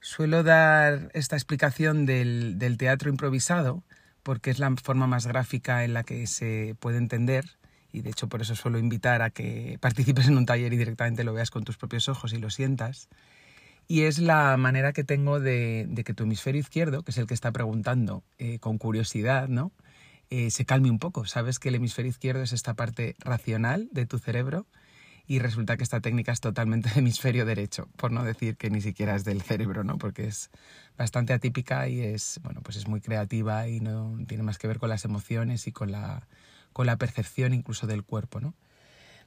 suelo 0.00 0.42
dar 0.42 1.10
esta 1.12 1.36
explicación 1.36 2.06
del, 2.06 2.58
del, 2.58 2.78
teatro 2.78 3.10
improvisado, 3.10 3.82
porque 4.26 4.50
es 4.50 4.58
la 4.58 4.74
forma 4.82 5.06
más 5.06 5.28
gráfica 5.28 5.84
en 5.84 5.94
la 5.94 6.02
que 6.02 6.26
se 6.26 6.74
puede 6.80 6.98
entender, 6.98 7.44
y 7.92 8.00
de 8.00 8.10
hecho 8.10 8.28
por 8.28 8.42
eso 8.42 8.56
suelo 8.56 8.76
invitar 8.80 9.22
a 9.22 9.30
que 9.30 9.78
participes 9.80 10.26
en 10.26 10.36
un 10.36 10.46
taller 10.46 10.72
y 10.72 10.76
directamente 10.76 11.22
lo 11.22 11.32
veas 11.32 11.52
con 11.52 11.62
tus 11.62 11.76
propios 11.76 12.08
ojos 12.08 12.32
y 12.32 12.38
lo 12.38 12.50
sientas. 12.50 13.08
Y 13.86 14.02
es 14.02 14.18
la 14.18 14.56
manera 14.56 14.92
que 14.92 15.04
tengo 15.04 15.38
de, 15.38 15.88
que 16.04 16.12
tu 16.12 16.24
hemisferio 16.24 16.60
izquierdo, 16.60 17.04
que 17.04 17.12
es 17.12 17.18
el 17.18 17.28
que 17.28 17.34
está 17.34 17.52
preguntando 17.52 18.24
eh, 18.38 18.58
con 18.58 18.78
curiosidad, 18.78 19.46
¿no? 19.46 19.70
Eh, 20.28 20.50
se 20.50 20.64
calme 20.64 20.90
un 20.90 20.98
poco. 20.98 21.24
Sabes 21.24 21.60
que 21.60 21.68
el 21.68 21.76
hemisferio 21.76 22.10
izquierdo 22.10 22.42
es 22.42 22.52
esta 22.52 22.74
parte 22.74 23.14
racional 23.20 23.88
de 23.92 24.06
tu 24.06 24.18
cerebro 24.18 24.66
y 25.28 25.38
resulta 25.40 25.76
que 25.76 25.82
esta 25.82 26.00
técnica 26.00 26.32
es 26.32 26.40
totalmente 26.40 26.90
de 26.90 27.00
hemisferio 27.00 27.44
derecho, 27.44 27.88
por 27.96 28.12
no 28.12 28.24
decir 28.24 28.56
que 28.56 28.70
ni 28.70 28.80
siquiera 28.80 29.16
es 29.16 29.24
del 29.24 29.42
cerebro, 29.42 29.84
¿no? 29.84 29.98
Porque 29.98 30.26
es 30.26 30.50
bastante 30.96 31.32
atípica 31.32 31.88
y 31.88 32.00
es, 32.00 32.40
bueno, 32.42 32.60
pues 32.62 32.76
es 32.76 32.86
muy 32.86 33.00
creativa 33.00 33.68
y 33.68 33.80
no 33.80 34.16
tiene 34.26 34.42
más 34.42 34.58
que 34.58 34.68
ver 34.68 34.78
con 34.78 34.88
las 34.88 35.04
emociones 35.04 35.66
y 35.66 35.72
con 35.72 35.90
la, 35.90 36.26
con 36.72 36.86
la 36.86 36.96
percepción 36.96 37.54
incluso 37.54 37.86
del 37.86 38.04
cuerpo, 38.04 38.40
¿no? 38.40 38.54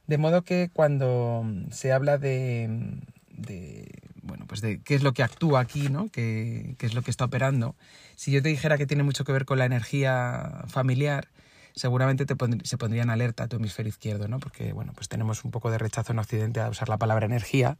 De 0.06 0.18
modo 0.18 0.42
que 0.42 0.70
cuando 0.72 1.44
se 1.70 1.92
habla 1.92 2.18
de, 2.18 2.98
de 3.30 3.86
bueno, 4.22 4.46
pues 4.46 4.60
de 4.60 4.80
qué 4.80 4.94
es 4.94 5.02
lo 5.02 5.12
que 5.12 5.22
actúa 5.22 5.60
aquí, 5.60 5.88
¿no? 5.88 6.08
Qué, 6.08 6.74
qué, 6.78 6.86
es 6.86 6.94
lo 6.94 7.02
que 7.02 7.10
está 7.10 7.26
operando. 7.26 7.76
Si 8.16 8.32
yo 8.32 8.42
te 8.42 8.48
dijera 8.48 8.78
que 8.78 8.86
tiene 8.86 9.02
mucho 9.02 9.24
que 9.24 9.32
ver 9.32 9.44
con 9.44 9.58
la 9.58 9.66
energía 9.66 10.64
familiar, 10.66 11.28
seguramente 11.74 12.26
te 12.26 12.34
se 12.64 12.78
pondría 12.78 13.02
en 13.02 13.10
alerta 13.10 13.48
tu 13.48 13.56
hemisferio 13.56 13.90
izquierdo, 13.90 14.28
¿no? 14.28 14.38
Porque, 14.38 14.72
bueno, 14.72 14.92
pues 14.94 15.08
tenemos 15.08 15.44
un 15.44 15.50
poco 15.50 15.70
de 15.70 15.78
rechazo 15.78 16.12
en 16.12 16.18
Occidente 16.18 16.60
a 16.60 16.68
usar 16.68 16.88
la 16.88 16.98
palabra 16.98 17.26
energía, 17.26 17.78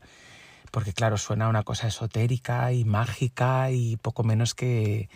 porque, 0.71 0.93
claro, 0.93 1.19
suena 1.19 1.49
una 1.49 1.63
cosa 1.65 1.89
esotérica 1.89 2.73
y 2.73 2.85
mágica 2.85 3.71
y 3.71 3.97
poco 3.97 4.25
menos 4.25 4.55
que 4.55 5.09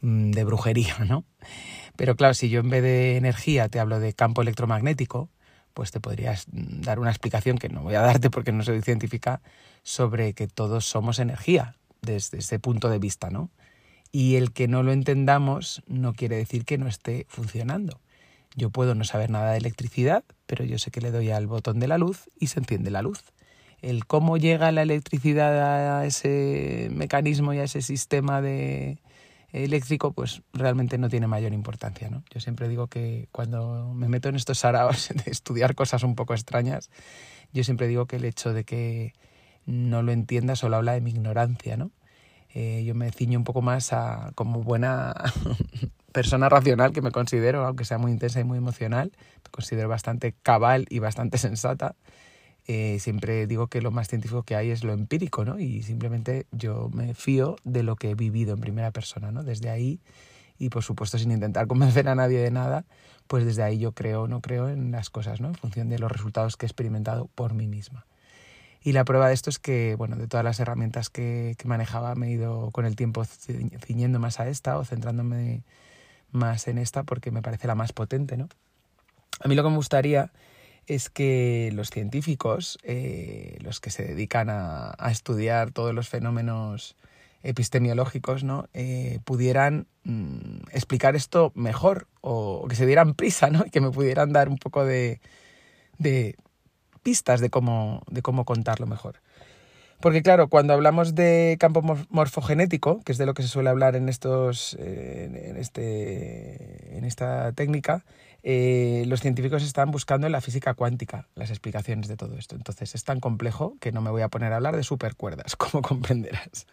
mmm, 0.00 0.30
de 0.32 0.44
brujería, 0.44 0.98
¿no? 1.08 1.24
Pero, 1.96 2.16
claro, 2.16 2.34
si 2.34 2.48
yo 2.50 2.60
en 2.60 2.70
vez 2.70 2.82
de 2.82 3.16
energía 3.16 3.68
te 3.68 3.80
hablo 3.80 4.00
de 4.00 4.12
campo 4.14 4.42
electromagnético, 4.42 5.30
pues 5.74 5.90
te 5.90 6.00
podrías 6.00 6.46
dar 6.50 6.98
una 7.00 7.10
explicación 7.10 7.58
que 7.58 7.68
no 7.68 7.82
voy 7.82 7.94
a 7.94 8.00
darte 8.00 8.30
porque 8.30 8.52
no 8.52 8.62
soy 8.62 8.82
científica 8.82 9.40
sobre 9.82 10.34
que 10.34 10.48
todos 10.48 10.84
somos 10.86 11.18
energía 11.18 11.76
desde 12.02 12.38
ese 12.38 12.58
punto 12.58 12.88
de 12.88 12.98
vista, 12.98 13.30
¿no? 13.30 13.50
Y 14.12 14.36
el 14.36 14.52
que 14.52 14.68
no 14.68 14.82
lo 14.82 14.92
entendamos 14.92 15.82
no 15.86 16.14
quiere 16.14 16.36
decir 16.36 16.64
que 16.64 16.78
no 16.78 16.88
esté 16.88 17.26
funcionando. 17.28 18.00
Yo 18.56 18.70
puedo 18.70 18.94
no 18.94 19.04
saber 19.04 19.30
nada 19.30 19.52
de 19.52 19.58
electricidad, 19.58 20.24
pero 20.46 20.64
yo 20.64 20.78
sé 20.78 20.90
que 20.90 21.00
le 21.00 21.10
doy 21.10 21.30
al 21.30 21.46
botón 21.46 21.78
de 21.78 21.88
la 21.88 21.98
luz 21.98 22.28
y 22.38 22.48
se 22.48 22.60
enciende 22.60 22.90
la 22.90 23.02
luz. 23.02 23.22
El 23.80 24.06
cómo 24.06 24.36
llega 24.36 24.72
la 24.72 24.82
electricidad 24.82 25.98
a 25.98 26.04
ese 26.04 26.88
mecanismo 26.92 27.54
y 27.54 27.58
a 27.58 27.64
ese 27.64 27.80
sistema 27.80 28.42
de, 28.42 28.98
eléctrico, 29.52 30.12
pues 30.12 30.42
realmente 30.52 30.98
no 30.98 31.08
tiene 31.08 31.26
mayor 31.26 31.52
importancia. 31.52 32.08
¿no? 32.10 32.22
Yo 32.30 32.40
siempre 32.40 32.68
digo 32.68 32.86
que 32.86 33.28
cuando 33.32 33.92
me 33.94 34.08
meto 34.08 34.28
en 34.28 34.36
estos 34.36 34.58
saraos 34.58 35.08
de 35.24 35.30
estudiar 35.30 35.74
cosas 35.74 36.02
un 36.02 36.14
poco 36.14 36.34
extrañas, 36.34 36.90
yo 37.52 37.64
siempre 37.64 37.88
digo 37.88 38.06
que 38.06 38.16
el 38.16 38.24
hecho 38.24 38.52
de 38.52 38.64
que 38.64 39.12
no 39.66 40.02
lo 40.02 40.12
entienda 40.12 40.56
solo 40.56 40.76
habla 40.76 40.92
de 40.92 41.00
mi 41.00 41.10
ignorancia. 41.10 41.76
¿no? 41.76 41.90
Eh, 42.54 42.84
yo 42.84 42.94
me 42.94 43.10
ciño 43.10 43.38
un 43.38 43.44
poco 43.44 43.62
más 43.62 43.92
a, 43.92 44.32
como 44.34 44.62
buena 44.62 45.14
persona 46.12 46.48
racional 46.48 46.92
que 46.92 47.02
me 47.02 47.10
considero, 47.10 47.64
aunque 47.64 47.84
sea 47.84 47.98
muy 47.98 48.12
intensa 48.12 48.40
y 48.40 48.44
muy 48.44 48.58
emocional, 48.58 49.12
me 49.44 49.50
considero 49.50 49.88
bastante 49.88 50.34
cabal 50.42 50.86
y 50.90 50.98
bastante 50.98 51.38
sensata. 51.38 51.96
Eh, 52.66 52.98
siempre 53.00 53.46
digo 53.46 53.68
que 53.68 53.80
lo 53.80 53.90
más 53.90 54.08
científico 54.08 54.42
que 54.42 54.54
hay 54.54 54.70
es 54.70 54.84
lo 54.84 54.92
empírico, 54.92 55.44
¿no? 55.44 55.58
Y 55.58 55.82
simplemente 55.82 56.46
yo 56.52 56.88
me 56.92 57.14
fío 57.14 57.56
de 57.64 57.82
lo 57.82 57.96
que 57.96 58.10
he 58.10 58.14
vivido 58.14 58.54
en 58.54 58.60
primera 58.60 58.90
persona, 58.90 59.32
¿no? 59.32 59.42
Desde 59.42 59.70
ahí, 59.70 60.00
y 60.58 60.68
por 60.68 60.84
supuesto 60.84 61.18
sin 61.18 61.32
intentar 61.32 61.66
convencer 61.66 62.08
a 62.08 62.14
nadie 62.14 62.38
de 62.38 62.50
nada, 62.50 62.84
pues 63.26 63.44
desde 63.44 63.62
ahí 63.62 63.78
yo 63.78 63.92
creo 63.92 64.22
o 64.22 64.28
no 64.28 64.40
creo 64.40 64.68
en 64.68 64.92
las 64.92 65.10
cosas, 65.10 65.40
¿no? 65.40 65.48
En 65.48 65.54
función 65.54 65.88
de 65.88 65.98
los 65.98 66.12
resultados 66.12 66.56
que 66.56 66.66
he 66.66 66.68
experimentado 66.68 67.28
por 67.34 67.54
mí 67.54 67.66
misma. 67.66 68.06
Y 68.82 68.92
la 68.92 69.04
prueba 69.04 69.28
de 69.28 69.34
esto 69.34 69.50
es 69.50 69.58
que, 69.58 69.94
bueno, 69.96 70.16
de 70.16 70.26
todas 70.26 70.44
las 70.44 70.58
herramientas 70.58 71.10
que, 71.10 71.54
que 71.58 71.68
manejaba 71.68 72.14
me 72.14 72.28
he 72.28 72.30
ido 72.30 72.70
con 72.70 72.86
el 72.86 72.96
tiempo 72.96 73.24
ciñendo 73.24 74.18
más 74.18 74.40
a 74.40 74.48
esta 74.48 74.78
o 74.78 74.84
centrándome 74.84 75.64
más 76.32 76.68
en 76.68 76.78
esta 76.78 77.02
porque 77.02 77.30
me 77.30 77.42
parece 77.42 77.66
la 77.66 77.74
más 77.74 77.92
potente, 77.92 78.36
¿no? 78.36 78.48
A 79.40 79.48
mí 79.48 79.54
lo 79.54 79.62
que 79.62 79.70
me 79.70 79.76
gustaría 79.76 80.32
es 80.86 81.08
que 81.08 81.70
los 81.72 81.90
científicos, 81.90 82.78
eh, 82.82 83.58
los 83.60 83.80
que 83.80 83.90
se 83.90 84.04
dedican 84.04 84.48
a, 84.50 84.94
estudiar 85.10 85.70
todos 85.70 85.94
los 85.94 86.08
fenómenos 86.08 86.96
epistemiológicos, 87.42 88.44
¿no? 88.44 88.68
Eh, 88.74 89.20
pudieran 89.24 89.86
mm, 90.04 90.68
explicar 90.72 91.16
esto 91.16 91.52
mejor 91.54 92.06
o 92.20 92.66
que 92.68 92.76
se 92.76 92.86
dieran 92.86 93.14
prisa, 93.14 93.50
¿no? 93.50 93.64
Y 93.66 93.70
que 93.70 93.80
me 93.80 93.90
pudieran 93.90 94.32
dar 94.32 94.48
un 94.48 94.58
poco 94.58 94.84
de, 94.84 95.20
de 95.98 96.36
pistas 97.02 97.40
de 97.40 97.50
cómo, 97.50 98.02
de 98.10 98.22
cómo 98.22 98.44
contarlo 98.44 98.86
mejor. 98.86 99.20
Porque 100.00 100.22
claro, 100.22 100.48
cuando 100.48 100.72
hablamos 100.72 101.14
de 101.14 101.56
campo 101.60 101.82
morfogenético, 102.08 103.00
que 103.02 103.12
es 103.12 103.18
de 103.18 103.26
lo 103.26 103.34
que 103.34 103.42
se 103.42 103.48
suele 103.48 103.68
hablar 103.68 103.96
en, 103.96 104.08
estos, 104.08 104.74
eh, 104.80 105.50
en, 105.50 105.56
este, 105.56 106.96
en 106.96 107.04
esta 107.04 107.52
técnica, 107.52 108.04
eh, 108.42 109.04
los 109.06 109.20
científicos 109.20 109.62
están 109.62 109.90
buscando 109.90 110.26
en 110.26 110.32
la 110.32 110.40
física 110.40 110.72
cuántica 110.72 111.28
las 111.34 111.50
explicaciones 111.50 112.08
de 112.08 112.16
todo 112.16 112.36
esto. 112.38 112.56
Entonces 112.56 112.94
es 112.94 113.04
tan 113.04 113.20
complejo 113.20 113.76
que 113.78 113.92
no 113.92 114.00
me 114.00 114.10
voy 114.10 114.22
a 114.22 114.28
poner 114.28 114.54
a 114.54 114.56
hablar 114.56 114.74
de 114.74 114.84
supercuerdas, 114.84 115.56
como 115.56 115.82
comprenderás. 115.82 116.66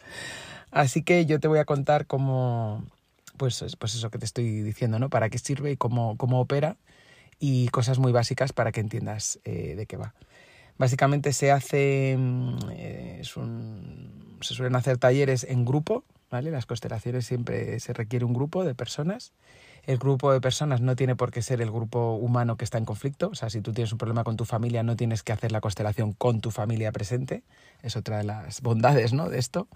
Así 0.72 1.04
que 1.04 1.26
yo 1.26 1.40
te 1.40 1.50
voy 1.50 1.60
a 1.60 1.66
contar 1.66 2.08
cómo, 2.08 2.86
pues, 3.36 3.76
pues 3.78 3.96
eso 3.96 4.10
que 4.10 4.20
te 4.20 4.26
estoy 4.26 4.62
diciendo, 4.62 5.00
¿no? 5.00 5.10
Para 5.10 5.30
qué 5.30 5.38
sirve 5.38 5.72
y 5.72 5.78
cómo, 5.78 6.16
cómo 6.16 6.40
opera 6.40 6.78
y 7.40 7.68
cosas 7.70 8.00
muy 8.00 8.14
básicas 8.14 8.54
para 8.54 8.72
que 8.72 8.80
entiendas 8.80 9.40
eh, 9.44 9.76
de 9.76 9.86
qué 9.86 9.98
va. 9.98 10.14
Básicamente 10.78 11.34
se 11.34 11.52
hace, 11.52 12.16
mm, 12.18 12.58
se 13.24 14.54
suelen 14.54 14.76
hacer 14.76 14.98
talleres 14.98 15.44
en 15.44 15.66
grupo, 15.66 16.04
¿vale? 16.30 16.52
Las 16.52 16.66
constelaciones 16.66 17.26
siempre 17.26 17.80
se 17.80 17.94
requiere 17.94 18.26
un 18.26 18.34
grupo 18.34 18.64
de 18.64 18.76
personas. 18.76 19.34
El 19.84 20.00
grupo 20.00 20.34
de 20.34 20.42
personas 20.42 20.82
no 20.82 20.98
tiene 20.98 21.16
por 21.16 21.32
qué 21.32 21.42
ser 21.42 21.62
el 21.62 21.72
grupo 21.72 22.16
humano 22.16 22.58
que 22.58 22.66
está 22.66 22.78
en 22.78 22.84
conflicto. 22.84 23.30
O 23.30 23.36
sea, 23.36 23.50
si 23.50 23.62
tú 23.62 23.72
tienes 23.72 23.94
un 23.94 23.98
problema 23.98 24.26
con 24.26 24.36
tu 24.36 24.44
familia, 24.44 24.84
no 24.84 24.98
tienes 24.98 25.24
que 25.24 25.32
hacer 25.32 25.54
la 25.54 25.62
constelación 25.62 26.12
con 26.12 26.42
tu 26.42 26.52
familia 26.52 26.92
presente. 26.92 27.44
Es 27.82 27.96
otra 27.96 28.18
de 28.18 28.26
las 28.26 28.62
bondades 28.62 29.14
¿no? 29.14 29.30
de 29.30 29.40
esto, 29.40 29.70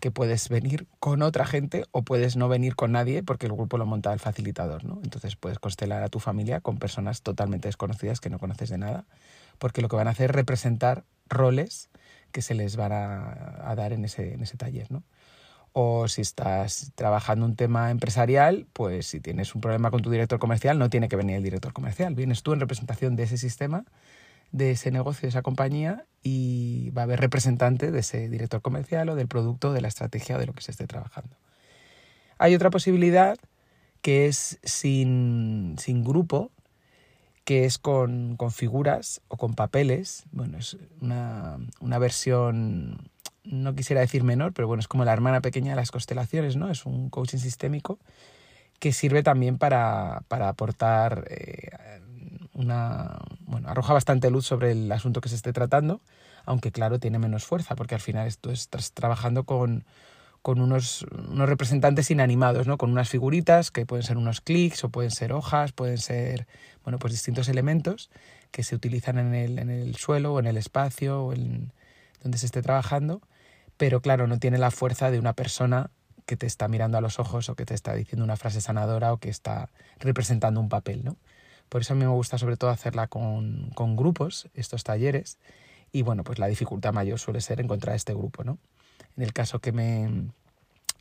que 0.00 0.10
puedes 0.10 0.48
venir 0.48 0.86
con 1.00 1.20
otra 1.20 1.44
gente 1.44 1.84
o 1.92 2.00
puedes 2.00 2.36
no 2.36 2.48
venir 2.48 2.76
con 2.76 2.92
nadie 2.92 3.22
porque 3.22 3.44
el 3.44 3.52
grupo 3.52 3.76
lo 3.76 3.84
monta 3.84 4.10
el 4.14 4.20
facilitador. 4.20 4.84
¿no? 4.84 5.00
Entonces 5.04 5.36
puedes 5.36 5.58
constelar 5.58 6.02
a 6.02 6.08
tu 6.08 6.18
familia 6.18 6.60
con 6.60 6.78
personas 6.78 7.20
totalmente 7.20 7.68
desconocidas 7.68 8.20
que 8.20 8.30
no 8.30 8.38
conoces 8.38 8.70
de 8.70 8.78
nada 8.78 9.04
porque 9.58 9.82
lo 9.82 9.88
que 9.88 9.96
van 9.96 10.08
a 10.08 10.12
hacer 10.12 10.30
es 10.30 10.36
representar 10.36 11.04
roles 11.28 11.90
que 12.32 12.42
se 12.42 12.54
les 12.54 12.76
van 12.76 12.92
a, 12.92 13.74
dar 13.76 13.92
en 13.92 14.04
ese, 14.04 14.34
en 14.34 14.42
ese 14.42 14.56
taller, 14.56 14.90
¿no? 14.90 15.02
O 15.72 16.08
si 16.08 16.22
estás 16.22 16.92
trabajando 16.94 17.44
un 17.44 17.54
tema 17.54 17.90
empresarial, 17.90 18.66
pues 18.72 19.06
si 19.06 19.20
tienes 19.20 19.54
un 19.54 19.60
problema 19.60 19.90
con 19.90 20.02
tu 20.02 20.10
director 20.10 20.38
comercial, 20.38 20.78
no 20.78 20.90
tiene 20.90 21.08
que 21.08 21.16
venir 21.16 21.36
el 21.36 21.42
director 21.42 21.72
comercial. 21.72 22.14
Vienes 22.14 22.42
tú 22.42 22.52
en 22.52 22.60
representación 22.60 23.16
de 23.16 23.24
ese 23.24 23.36
sistema, 23.36 23.84
de 24.50 24.72
ese 24.72 24.90
negocio, 24.90 25.22
de 25.22 25.28
esa 25.28 25.42
compañía, 25.42 26.06
y 26.22 26.90
va 26.90 27.02
a 27.02 27.04
haber 27.04 27.20
representante 27.20 27.90
de 27.90 28.00
ese 28.00 28.28
director 28.28 28.62
comercial 28.62 29.08
o 29.10 29.14
del 29.14 29.28
producto, 29.28 29.72
de 29.72 29.82
la 29.82 29.88
estrategia 29.88 30.36
o 30.36 30.38
de 30.38 30.46
lo 30.46 30.54
que 30.54 30.62
se 30.62 30.70
esté 30.70 30.86
trabajando. 30.86 31.36
Hay 32.38 32.54
otra 32.54 32.70
posibilidad 32.70 33.36
que 34.00 34.26
es 34.26 34.58
sin, 34.62 35.74
sin 35.78 36.04
grupo, 36.04 36.50
que 37.48 37.64
es 37.64 37.78
con, 37.78 38.36
con, 38.36 38.52
figuras 38.52 39.22
o 39.28 39.38
con 39.38 39.54
papeles. 39.54 40.24
Bueno, 40.32 40.58
es 40.58 40.76
una, 41.00 41.56
una 41.80 41.98
versión 41.98 43.08
no 43.42 43.74
quisiera 43.74 44.02
decir 44.02 44.22
menor, 44.22 44.52
pero 44.52 44.68
bueno, 44.68 44.80
es 44.80 44.86
como 44.86 45.06
la 45.06 45.14
hermana 45.14 45.40
pequeña 45.40 45.70
de 45.70 45.76
las 45.76 45.90
constelaciones, 45.90 46.56
¿no? 46.56 46.70
Es 46.70 46.84
un 46.84 47.08
coaching 47.08 47.38
sistémico 47.38 47.98
que 48.78 48.92
sirve 48.92 49.22
también 49.22 49.56
para, 49.56 50.24
para 50.28 50.50
aportar 50.50 51.24
eh, 51.30 51.70
una... 52.52 53.16
Bueno, 53.46 53.70
arroja 53.70 53.94
bastante 53.94 54.28
luz 54.30 54.44
sobre 54.44 54.72
el 54.72 54.92
asunto 54.92 55.22
que 55.22 55.30
se 55.30 55.36
esté 55.36 55.54
tratando, 55.54 56.02
aunque 56.44 56.70
claro, 56.70 56.98
tiene 56.98 57.18
menos 57.18 57.46
fuerza, 57.46 57.76
porque 57.76 57.94
al 57.94 58.02
final 58.02 58.26
esto 58.26 58.50
estás 58.50 58.92
trabajando 58.92 59.44
con, 59.44 59.86
con 60.42 60.60
unos, 60.60 61.06
unos, 61.12 61.48
representantes 61.48 62.10
inanimados, 62.10 62.66
¿no? 62.66 62.78
Con 62.78 62.90
unas 62.90 63.08
figuritas 63.08 63.70
que 63.70 63.86
pueden 63.86 64.04
ser 64.04 64.16
unos 64.16 64.40
clics 64.40 64.84
o 64.84 64.88
pueden 64.88 65.10
ser 65.10 65.32
hojas, 65.32 65.72
pueden 65.72 65.98
ser, 65.98 66.46
bueno, 66.84 66.98
pues 66.98 67.12
distintos 67.12 67.48
elementos 67.48 68.10
que 68.50 68.62
se 68.62 68.74
utilizan 68.74 69.18
en 69.18 69.34
el, 69.34 69.58
en 69.58 69.70
el 69.70 69.96
suelo 69.96 70.34
o 70.34 70.40
en 70.40 70.46
el 70.46 70.56
espacio 70.56 71.24
o 71.24 71.32
en 71.32 71.72
donde 72.22 72.38
se 72.38 72.46
esté 72.46 72.62
trabajando, 72.62 73.20
pero 73.76 74.00
claro, 74.00 74.26
no 74.26 74.38
tiene 74.38 74.58
la 74.58 74.70
fuerza 74.70 75.10
de 75.10 75.18
una 75.18 75.34
persona 75.34 75.90
que 76.26 76.36
te 76.36 76.46
está 76.46 76.68
mirando 76.68 76.98
a 76.98 77.00
los 77.00 77.18
ojos 77.18 77.48
o 77.48 77.54
que 77.54 77.64
te 77.64 77.74
está 77.74 77.94
diciendo 77.94 78.24
una 78.24 78.36
frase 78.36 78.60
sanadora 78.60 79.12
o 79.12 79.18
que 79.18 79.30
está 79.30 79.70
representando 79.98 80.60
un 80.60 80.68
papel, 80.68 81.04
¿no? 81.04 81.16
Por 81.68 81.82
eso 81.82 81.92
a 81.92 81.96
mí 81.96 82.04
me 82.04 82.10
gusta 82.10 82.38
sobre 82.38 82.56
todo 82.56 82.70
hacerla 82.70 83.08
con, 83.08 83.70
con 83.74 83.96
grupos, 83.96 84.48
estos 84.54 84.84
talleres, 84.84 85.38
y 85.92 86.02
bueno, 86.02 86.24
pues 86.24 86.38
la 86.38 86.46
dificultad 86.46 86.92
mayor 86.92 87.18
suele 87.18 87.40
ser 87.40 87.60
encontrar 87.60 87.96
este 87.96 88.14
grupo, 88.14 88.44
¿no? 88.44 88.58
En 89.18 89.24
el 89.24 89.34
caso 89.34 89.58
que 89.58 89.72
me, 89.72 90.30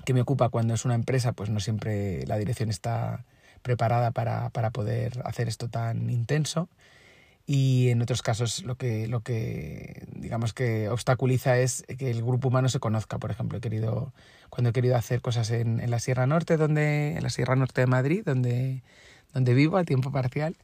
que 0.04 0.14
me 0.14 0.22
ocupa 0.22 0.50
cuando 0.50 0.74
es 0.74 0.84
una 0.84 0.96
empresa, 0.96 1.32
pues 1.32 1.50
no 1.50 1.62
siempre 1.62 2.26
la 2.28 2.38
dirección 2.38 2.70
está 2.70 3.24
preparada 3.62 4.12
para, 4.12 4.50
para 4.50 4.72
poder 4.72 5.22
hacer 5.24 5.48
esto 5.48 5.70
tan 5.70 6.10
intenso 6.10 6.68
y 7.50 7.88
en 7.92 8.02
otros 8.02 8.22
casos 8.22 8.64
lo 8.66 8.76
que, 8.76 9.08
lo 9.08 9.22
que 9.22 10.06
digamos 10.14 10.54
que 10.54 10.90
obstaculiza 10.90 11.58
es 11.58 11.86
que 11.98 12.12
el 12.12 12.22
grupo 12.22 12.50
humano 12.50 12.68
se 12.68 12.82
conozca. 12.82 13.20
Por 13.20 13.32
ejemplo, 13.32 13.58
he 13.58 13.62
querido, 13.62 14.14
cuando 14.50 14.72
he 14.72 14.74
querido 14.74 14.98
hacer 14.98 15.22
cosas 15.22 15.50
en, 15.52 15.80
en 15.80 15.90
la 15.90 16.00
Sierra 16.00 16.28
Norte, 16.28 16.58
donde, 16.58 17.16
en 17.16 17.24
la 17.24 17.30
Sierra 17.30 17.56
Norte 17.56 17.80
de 17.80 17.88
Madrid, 17.88 18.24
donde, 18.26 18.84
donde 19.34 19.54
vivo 19.54 19.78
a 19.78 19.86
tiempo 19.86 20.12
parcial, 20.12 20.58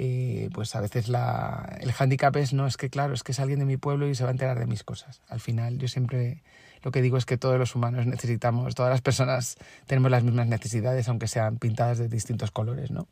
eh, 0.00 0.48
pues 0.54 0.76
a 0.76 0.80
veces 0.80 1.08
el 1.08 1.92
hándicap 1.92 2.36
es, 2.36 2.52
no, 2.52 2.68
es 2.68 2.76
que 2.76 2.88
claro, 2.88 3.14
es 3.14 3.24
que 3.24 3.32
es 3.32 3.40
alguien 3.40 3.58
de 3.58 3.64
mi 3.64 3.76
pueblo 3.76 4.08
y 4.08 4.14
se 4.14 4.22
va 4.22 4.30
a 4.30 4.32
enterar 4.32 4.58
de 4.58 4.66
mis 4.66 4.84
cosas. 4.84 5.22
Al 5.28 5.40
final 5.40 5.78
yo 5.78 5.88
siempre 5.88 6.44
lo 6.82 6.92
que 6.92 7.02
digo 7.02 7.16
es 7.16 7.26
que 7.26 7.36
todos 7.36 7.58
los 7.58 7.74
humanos 7.74 8.06
necesitamos, 8.06 8.76
todas 8.76 8.92
las 8.92 9.00
personas 9.00 9.56
tenemos 9.86 10.12
las 10.12 10.22
mismas 10.22 10.46
necesidades, 10.46 11.08
aunque 11.08 11.26
sean 11.26 11.58
pintadas 11.58 11.98
de 11.98 12.06
distintos 12.08 12.52
colores, 12.52 12.92
¿no? 12.92 13.08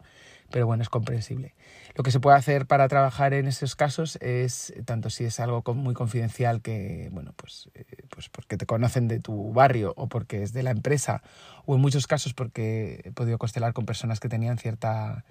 pero 0.51 0.67
bueno, 0.67 0.83
es 0.83 0.89
comprensible. 0.89 1.55
Lo 1.95 2.05
que 2.05 2.11
se 2.11 2.21
puede 2.21 2.37
hacer 2.37 2.67
para 2.67 2.89
trabajar 2.89 3.35
en 3.35 3.47
esos 3.47 3.75
casos 3.75 4.17
es, 4.21 4.73
tanto 4.85 5.11
si 5.11 5.25
es 5.25 5.41
algo 5.41 5.63
muy 5.75 5.95
confidencial 5.95 6.63
que, 6.63 7.09
bueno, 7.13 7.33
pues, 7.37 7.71
eh, 7.75 7.85
pues 8.11 8.29
porque 8.29 8.57
te 8.57 8.67
conocen 8.67 9.09
de 9.09 9.19
tu 9.19 9.53
barrio 9.53 9.93
o 9.97 10.09
porque 10.09 10.43
es 10.43 10.53
de 10.53 10.63
la 10.63 10.71
empresa, 10.71 11.23
o 11.65 11.75
en 11.75 11.81
muchos 11.81 12.07
casos 12.07 12.35
porque 12.35 13.01
he 13.05 13.13
podido 13.13 13.39
constelar 13.39 13.73
con 13.73 13.87
personas 13.87 14.21
que 14.21 14.29
tenían 14.29 14.59
cierta, 14.59 15.25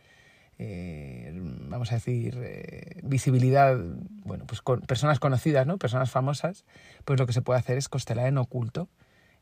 eh, 0.57 1.31
vamos 1.33 1.91
a 1.91 1.95
decir, 1.95 2.38
eh, 2.41 3.01
visibilidad, 3.03 3.77
bueno, 4.24 4.45
pues 4.47 4.62
con 4.62 4.81
personas 4.81 5.19
conocidas, 5.19 5.67
¿no? 5.67 5.77
Personas 5.77 6.12
famosas, 6.12 6.65
pues 7.03 7.19
lo 7.19 7.25
que 7.25 7.33
se 7.33 7.41
puede 7.41 7.59
hacer 7.59 7.77
es 7.77 7.89
constelar 7.89 8.27
en 8.27 8.38
oculto 8.38 8.89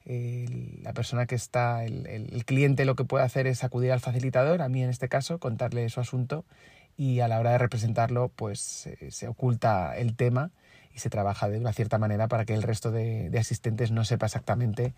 la 0.05 0.91
persona 0.91 1.25
que 1.27 1.35
está, 1.35 1.85
el, 1.85 2.05
el, 2.07 2.43
cliente 2.43 2.83
lo 2.83 2.97
que 2.97 3.05
puede 3.05 3.23
hacer 3.23 3.47
es 3.47 3.63
acudir 3.63 3.93
al 3.93 4.01
facilitador, 4.01 4.61
a 4.61 4.67
mí 4.67 4.83
en 4.83 4.89
este 4.89 5.07
caso, 5.07 5.39
contarle 5.39 5.87
su 5.87 6.01
asunto 6.01 6.43
y 6.97 7.21
a 7.21 7.29
la 7.29 7.39
hora 7.39 7.51
de 7.51 7.57
representarlo 7.57 8.27
pues 8.27 8.89
se 9.09 9.27
oculta 9.29 9.95
el 9.95 10.17
tema 10.17 10.51
y 10.93 10.99
se 10.99 11.09
trabaja 11.09 11.47
de 11.47 11.57
una 11.57 11.71
cierta 11.71 11.99
manera 11.99 12.27
para 12.27 12.43
que 12.43 12.53
el 12.53 12.63
resto 12.63 12.91
de 12.91 13.31
asistentes 13.39 13.91
no 13.91 14.03
sepa 14.03 14.25
exactamente 14.25 14.93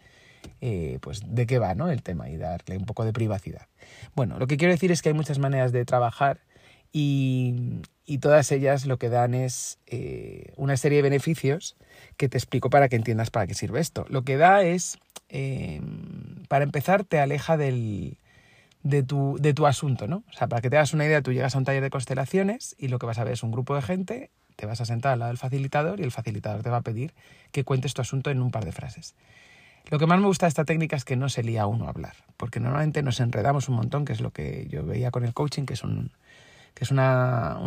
eh, 0.62 1.00
pues 1.02 1.22
de 1.26 1.46
qué 1.46 1.60
va 1.60 1.76
¿no? 1.76 1.90
el 1.90 2.04
tema 2.04 2.30
y 2.30 2.38
darle 2.38 2.78
un 2.78 2.86
poco 2.86 3.06
de 3.06 3.14
privacidad. 3.14 3.68
Bueno, 4.16 4.40
lo 4.40 4.48
que 4.48 4.58
quiero 4.58 4.74
decir 4.74 4.92
es 4.92 5.02
que 5.02 5.10
hay 5.10 5.16
muchas 5.16 5.40
maneras 5.40 5.72
de 5.72 5.86
trabajar 5.86 6.40
y, 6.92 7.82
y 8.06 8.20
todas 8.20 8.52
ellas 8.52 8.86
lo 8.86 8.98
que 8.98 9.10
dan 9.10 9.34
es 9.34 9.80
eh, 9.88 10.54
una 10.58 10.78
serie 10.78 10.98
de 10.98 11.02
beneficios 11.04 11.76
que 12.18 12.30
te 12.30 12.38
explico 12.38 12.70
para 12.70 12.88
que 12.88 12.96
entiendas 12.96 13.32
para 13.32 13.48
qué 13.48 13.54
sirve 13.54 13.80
esto. 13.80 14.06
Lo 14.10 14.22
que 14.24 14.38
da 14.38 14.62
es, 14.64 15.00
eh, 15.30 15.82
para 16.48 16.64
empezar, 16.64 17.04
te 17.04 17.20
aleja 17.20 17.58
del, 17.58 18.18
de, 18.84 19.02
tu, 19.02 19.38
de 19.40 19.54
tu 19.54 19.66
asunto, 19.66 20.08
¿no? 20.08 20.24
O 20.30 20.34
sea, 20.34 20.48
para 20.48 20.62
que 20.62 20.70
te 20.70 20.78
hagas 20.78 20.94
una 20.94 21.06
idea, 21.06 21.22
tú 21.22 21.34
llegas 21.34 21.56
a 21.56 21.58
un 21.58 21.66
taller 21.66 21.82
de 21.82 21.90
constelaciones 21.90 22.76
y 22.78 22.90
lo 22.90 23.00
que 23.00 23.08
vas 23.08 23.18
a 23.18 23.24
ver 23.24 23.34
es 23.34 23.44
un 23.44 23.52
grupo 23.52 23.76
de 23.76 23.82
gente, 23.82 24.30
te 24.56 24.68
vas 24.68 24.80
a 24.82 24.86
sentar 24.86 25.14
al 25.14 25.20
lado 25.20 25.30
del 25.30 25.38
facilitador 25.38 26.00
y 26.00 26.04
el 26.04 26.12
facilitador 26.12 26.62
te 26.62 26.70
va 26.70 26.78
a 26.78 26.82
pedir 26.82 27.14
que 27.52 27.64
cuentes 27.64 27.94
tu 27.94 28.02
asunto 28.02 28.30
en 28.30 28.42
un 28.42 28.52
par 28.52 28.66
de 28.66 28.72
frases. 28.72 29.16
Lo 29.90 30.00
que 30.00 30.08
más 30.08 30.20
me 30.20 30.26
gusta 30.26 30.48
de 30.48 30.50
esta 30.50 30.66
técnica 30.66 30.96
es 30.96 31.06
que 31.06 31.16
no 31.16 31.30
se 31.30 31.44
lía 31.44 31.68
uno 31.68 31.86
a 31.86 31.90
hablar, 31.90 32.16
porque 32.38 32.60
normalmente 32.60 33.04
nos 33.04 33.20
enredamos 33.20 33.70
un 33.70 33.76
montón, 33.76 34.06
que 34.06 34.14
es 34.14 34.22
lo 34.22 34.32
que 34.32 34.68
yo 34.70 34.84
veía 34.84 35.12
con 35.12 35.24
el 35.24 35.34
coaching, 35.34 35.66
que 35.66 35.74
es 35.74 35.84
una 36.92 37.58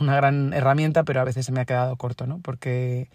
gran 0.00 0.52
herramienta, 0.52 1.04
pero 1.04 1.20
a 1.20 1.24
veces 1.24 1.46
se 1.46 1.52
me 1.52 1.60
ha 1.60 1.64
quedado 1.64 1.96
corto, 1.96 2.26
¿no? 2.26 2.40
Porque, 2.40 3.08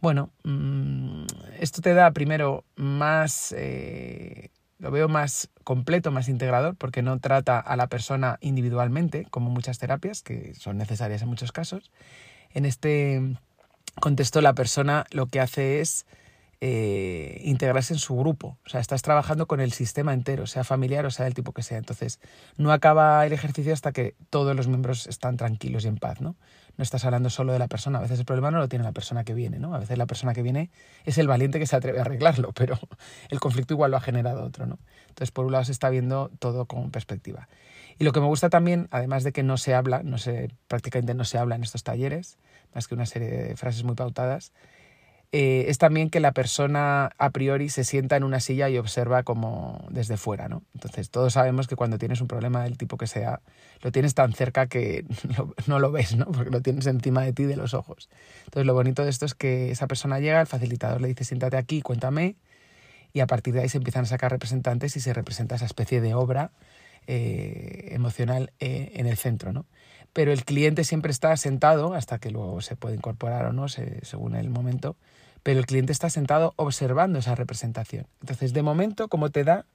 bueno, 0.00 0.30
mm, 0.42 1.26
esto 1.60 1.80
te 1.80 1.94
da 1.94 2.10
primero 2.10 2.64
más, 2.74 3.54
eh, 3.56 4.50
lo 4.80 4.90
veo 4.90 5.08
más 5.08 5.48
completo, 5.62 6.10
más 6.10 6.28
integrador, 6.28 6.74
porque 6.74 7.02
no 7.02 7.20
trata 7.20 7.60
a 7.60 7.76
la 7.76 7.86
persona 7.86 8.38
individualmente, 8.40 9.26
como 9.30 9.48
muchas 9.48 9.78
terapias, 9.78 10.22
que 10.22 10.54
son 10.54 10.76
necesarias 10.76 11.22
en 11.22 11.28
muchos 11.28 11.52
casos. 11.52 11.92
En 12.52 12.64
este 12.64 13.36
contexto, 14.00 14.40
la 14.40 14.54
persona 14.54 15.04
lo 15.12 15.26
que 15.26 15.38
hace 15.38 15.80
es 15.80 16.04
eh, 16.64 17.40
integrarse 17.42 17.92
en 17.92 17.98
su 17.98 18.14
grupo. 18.14 18.56
O 18.64 18.68
sea, 18.68 18.80
estás 18.80 19.02
trabajando 19.02 19.48
con 19.48 19.58
el 19.58 19.72
sistema 19.72 20.14
entero, 20.14 20.46
sea 20.46 20.62
familiar 20.62 21.04
o 21.06 21.10
sea 21.10 21.24
del 21.24 21.34
tipo 21.34 21.50
que 21.50 21.64
sea. 21.64 21.76
Entonces, 21.76 22.20
no 22.56 22.70
acaba 22.70 23.26
el 23.26 23.32
ejercicio 23.32 23.72
hasta 23.72 23.90
que 23.90 24.14
todos 24.30 24.54
los 24.54 24.68
miembros 24.68 25.08
están 25.08 25.36
tranquilos 25.36 25.84
y 25.84 25.88
en 25.88 25.96
paz, 25.96 26.20
¿no? 26.20 26.36
No 26.76 26.84
estás 26.84 27.04
hablando 27.04 27.30
solo 27.30 27.52
de 27.52 27.58
la 27.58 27.66
persona. 27.66 27.98
A 27.98 28.02
veces 28.02 28.20
el 28.20 28.24
problema 28.24 28.52
no 28.52 28.58
lo 28.58 28.68
tiene 28.68 28.84
la 28.84 28.92
persona 28.92 29.24
que 29.24 29.34
viene, 29.34 29.58
¿no? 29.58 29.74
A 29.74 29.80
veces 29.80 29.98
la 29.98 30.06
persona 30.06 30.34
que 30.34 30.42
viene 30.42 30.70
es 31.04 31.18
el 31.18 31.26
valiente 31.26 31.58
que 31.58 31.66
se 31.66 31.74
atreve 31.74 31.98
a 31.98 32.02
arreglarlo, 32.02 32.52
pero 32.54 32.78
el 33.28 33.40
conflicto 33.40 33.74
igual 33.74 33.90
lo 33.90 33.96
ha 33.96 34.00
generado 34.00 34.44
otro, 34.44 34.64
¿no? 34.66 34.78
Entonces, 35.08 35.32
por 35.32 35.46
un 35.46 35.50
lado 35.50 35.64
se 35.64 35.72
está 35.72 35.90
viendo 35.90 36.30
todo 36.38 36.66
con 36.66 36.92
perspectiva. 36.92 37.48
Y 37.98 38.04
lo 38.04 38.12
que 38.12 38.20
me 38.20 38.26
gusta 38.26 38.50
también, 38.50 38.86
además 38.92 39.24
de 39.24 39.32
que 39.32 39.42
no 39.42 39.56
se 39.56 39.74
habla, 39.74 40.04
no 40.04 40.16
se, 40.16 40.48
prácticamente 40.68 41.14
no 41.14 41.24
se 41.24 41.38
habla 41.38 41.56
en 41.56 41.64
estos 41.64 41.82
talleres, 41.82 42.38
más 42.72 42.86
que 42.86 42.94
una 42.94 43.06
serie 43.06 43.28
de 43.28 43.56
frases 43.56 43.82
muy 43.82 43.96
pautadas, 43.96 44.52
eh, 45.34 45.64
es 45.68 45.78
también 45.78 46.10
que 46.10 46.20
la 46.20 46.32
persona 46.32 47.10
a 47.16 47.30
priori 47.30 47.70
se 47.70 47.84
sienta 47.84 48.16
en 48.16 48.24
una 48.24 48.38
silla 48.38 48.68
y 48.68 48.76
observa 48.76 49.22
como 49.22 49.86
desde 49.88 50.18
fuera, 50.18 50.46
¿no? 50.48 50.62
Entonces 50.74 51.08
todos 51.08 51.32
sabemos 51.32 51.68
que 51.68 51.74
cuando 51.74 51.96
tienes 51.96 52.20
un 52.20 52.28
problema 52.28 52.64
del 52.64 52.76
tipo 52.76 52.98
que 52.98 53.06
sea, 53.06 53.40
lo 53.80 53.90
tienes 53.92 54.14
tan 54.14 54.34
cerca 54.34 54.66
que 54.66 55.06
no 55.66 55.78
lo 55.78 55.90
ves, 55.90 56.16
¿no? 56.16 56.26
Porque 56.26 56.50
lo 56.50 56.60
tienes 56.60 56.86
encima 56.86 57.22
de 57.22 57.32
ti, 57.32 57.44
de 57.44 57.56
los 57.56 57.72
ojos. 57.72 58.10
Entonces 58.44 58.66
lo 58.66 58.74
bonito 58.74 59.04
de 59.04 59.10
esto 59.10 59.24
es 59.24 59.34
que 59.34 59.70
esa 59.70 59.86
persona 59.86 60.20
llega, 60.20 60.38
el 60.38 60.46
facilitador 60.46 61.00
le 61.00 61.08
dice 61.08 61.24
siéntate 61.24 61.56
aquí, 61.56 61.80
cuéntame, 61.80 62.36
y 63.14 63.20
a 63.20 63.26
partir 63.26 63.54
de 63.54 63.62
ahí 63.62 63.70
se 63.70 63.78
empiezan 63.78 64.02
a 64.02 64.08
sacar 64.08 64.32
representantes 64.32 64.96
y 64.96 65.00
se 65.00 65.14
representa 65.14 65.54
esa 65.54 65.64
especie 65.64 66.02
de 66.02 66.14
obra 66.14 66.50
eh, 67.06 67.88
emocional 67.92 68.52
eh, 68.60 68.92
en 68.96 69.06
el 69.06 69.16
centro, 69.16 69.54
¿no? 69.54 69.64
Pero 70.12 70.30
el 70.30 70.44
cliente 70.44 70.84
siempre 70.84 71.10
está 71.10 71.34
sentado, 71.38 71.94
hasta 71.94 72.18
que 72.18 72.30
luego 72.30 72.60
se 72.60 72.76
puede 72.76 72.96
incorporar 72.96 73.46
o 73.46 73.54
no, 73.54 73.66
según 73.68 74.34
el 74.34 74.50
momento, 74.50 74.96
pero 75.42 75.58
el 75.58 75.66
cliente 75.66 75.92
está 75.92 76.10
sentado 76.10 76.54
observando 76.56 77.18
esa 77.18 77.34
representación. 77.34 78.06
Entonces, 78.20 78.52
de 78.52 78.62
momento, 78.62 79.08
como 79.08 79.30
te 79.30 79.44
da, 79.44 79.66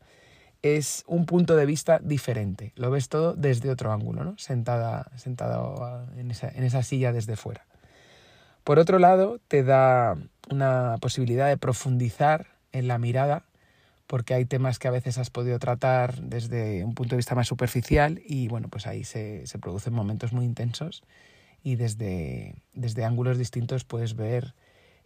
es 0.62 1.04
un 1.08 1.26
punto 1.26 1.56
de 1.56 1.66
vista 1.66 2.00
diferente. 2.00 2.74
Lo 2.76 2.90
ves 2.90 3.10
todo 3.10 3.34
desde 3.34 3.70
otro 3.70 3.92
ángulo, 3.92 4.24
¿no? 4.24 4.38
Sentada, 4.38 5.12
sentado 5.16 6.08
en 6.18 6.32
esa, 6.32 6.50
en 6.50 6.64
esa 6.64 6.84
silla 6.84 7.12
desde 7.12 7.36
fuera. 7.36 7.66
Por 8.64 8.80
otro 8.80 9.00
lado, 9.00 9.40
te 9.48 9.64
da 9.64 10.18
una 10.50 10.98
posibilidad 11.00 11.48
de 11.48 11.58
profundizar 11.58 12.48
en 12.72 12.88
la 12.88 12.98
mirada, 12.98 13.44
porque 14.08 14.34
hay 14.34 14.46
temas 14.46 14.80
que 14.80 14.88
a 14.88 14.92
veces 14.92 15.18
has 15.18 15.30
podido 15.30 15.60
tratar 15.60 16.22
desde 16.22 16.84
un 16.84 16.94
punto 16.94 17.12
de 17.12 17.18
vista 17.18 17.36
más 17.36 17.48
superficial 17.48 18.22
y 18.26 18.48
bueno, 18.48 18.70
pues 18.70 18.88
ahí 18.88 19.04
se, 19.04 19.46
se 19.48 19.60
producen 19.60 19.94
momentos 19.94 20.32
muy 20.32 20.46
intensos 20.46 21.04
y 21.64 21.76
desde, 21.76 22.56
desde 22.74 23.04
ángulos 23.04 23.38
distintos 23.38 23.84
puedes 23.84 24.16
ver 24.16 24.54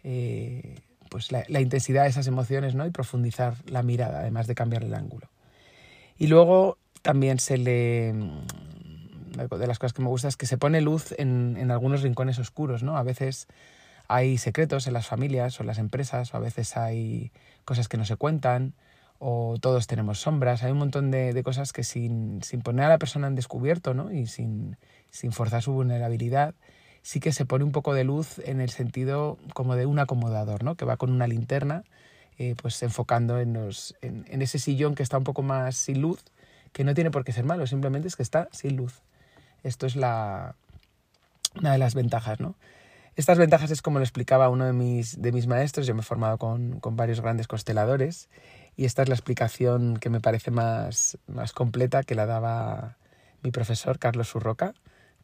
eh, 0.03 0.75
pues 1.09 1.31
la, 1.31 1.61
intensidad 1.61 2.03
de 2.03 2.09
esas 2.09 2.27
emociones 2.27 2.75
¿no? 2.75 2.85
y 2.85 2.91
profundizar 2.91 3.55
la 3.65 3.83
mirada, 3.83 4.19
además 4.19 4.47
de 4.47 4.55
cambiar 4.55 4.83
el 4.83 4.93
ángulo. 4.93 5.29
Y 6.17 6.27
luego 6.27 6.77
también 7.01 7.39
se 7.39 7.57
le... 7.57 8.13
De 9.31 9.67
las 9.67 9.79
cosas 9.79 9.93
que 9.93 10.01
me 10.01 10.09
gusta 10.09 10.27
es 10.27 10.35
que 10.35 10.45
se 10.45 10.57
pone 10.57 10.81
luz 10.81 11.13
en, 11.17 11.55
en 11.57 11.71
algunos 11.71 12.01
rincones 12.01 12.37
oscuros, 12.37 12.83
¿no? 12.83 12.97
A 12.97 13.03
veces 13.03 13.47
hay 14.09 14.37
secretos 14.37 14.87
en 14.87 14.93
las 14.93 15.07
familias 15.07 15.57
o 15.59 15.63
en 15.63 15.67
las 15.67 15.77
empresas, 15.77 16.33
o 16.33 16.37
a 16.37 16.41
veces 16.41 16.75
hay 16.75 17.31
cosas 17.63 17.87
que 17.87 17.95
no 17.95 18.03
se 18.03 18.17
cuentan, 18.17 18.73
o 19.19 19.57
todos 19.61 19.87
tenemos 19.87 20.19
sombras. 20.19 20.63
Hay 20.63 20.71
un 20.71 20.79
montón 20.79 21.11
de, 21.11 21.31
de 21.31 21.43
cosas 21.43 21.73
que 21.73 21.83
sin, 21.83 22.41
sin, 22.43 22.61
poner 22.61 22.85
a 22.85 22.89
la 22.89 22.97
persona 22.97 23.27
en 23.27 23.35
descubierto 23.35 23.93
¿no? 23.93 24.11
y 24.11 24.27
sin, 24.27 24.77
sin 25.11 25.31
forzar 25.31 25.61
su 25.61 25.71
vulnerabilidad, 25.73 26.55
sí 27.01 27.19
que 27.19 27.31
se 27.31 27.45
pone 27.45 27.63
un 27.63 27.71
poco 27.71 27.93
de 27.93 28.03
luz 28.03 28.39
en 28.39 28.61
el 28.61 28.69
sentido 28.69 29.37
como 29.53 29.75
de 29.75 29.85
un 29.85 29.99
acomodador, 29.99 30.63
¿no? 30.63 30.75
Que 30.75 30.85
va 30.85 30.97
con 30.97 31.11
una 31.11 31.27
linterna, 31.27 31.83
eh, 32.37 32.55
pues 32.61 32.81
enfocando 32.83 33.39
en, 33.39 33.53
los, 33.53 33.95
en, 34.01 34.41
ese 34.41 34.59
sillón 34.59 34.95
que 34.95 35.03
está 35.03 35.17
un 35.17 35.23
poco 35.23 35.41
más 35.41 35.75
sin 35.75 36.01
luz, 36.01 36.23
que 36.73 36.83
no 36.83 36.93
tiene 36.93 37.11
por 37.11 37.23
qué 37.23 37.33
ser 37.33 37.45
malo, 37.45 37.67
simplemente 37.67 38.07
es 38.07 38.15
que 38.15 38.23
está 38.23 38.47
sin 38.51 38.77
luz. 38.77 39.01
Esto 39.63 39.85
es 39.85 39.95
la, 39.95 40.55
una 41.59 41.71
de 41.73 41.77
las 41.77 41.95
ventajas, 41.95 42.39
¿no? 42.39 42.55
Estas 43.15 43.37
ventajas 43.37 43.71
es 43.71 43.81
como 43.81 43.99
lo 43.99 44.05
explicaba 44.05 44.49
uno 44.49 44.65
de 44.65 44.73
mis, 44.73 45.21
de 45.21 45.31
mis 45.33 45.45
maestros, 45.45 45.85
yo 45.85 45.93
me 45.93 45.99
he 45.99 46.03
formado 46.03 46.37
con, 46.37 46.79
con 46.79 46.95
varios 46.95 47.19
grandes 47.19 47.47
consteladores 47.47 48.29
y 48.77 48.85
esta 48.85 49.01
es 49.01 49.09
la 49.09 49.15
explicación 49.15 49.97
que 49.97 50.09
me 50.09 50.21
parece 50.21 50.49
más, 50.49 51.17
más 51.27 51.51
completa 51.51 52.03
que 52.03 52.15
la 52.15 52.25
daba 52.25 52.97
mi 53.43 53.51
profesor 53.51 53.99
Carlos 53.99 54.29
Surroca, 54.29 54.73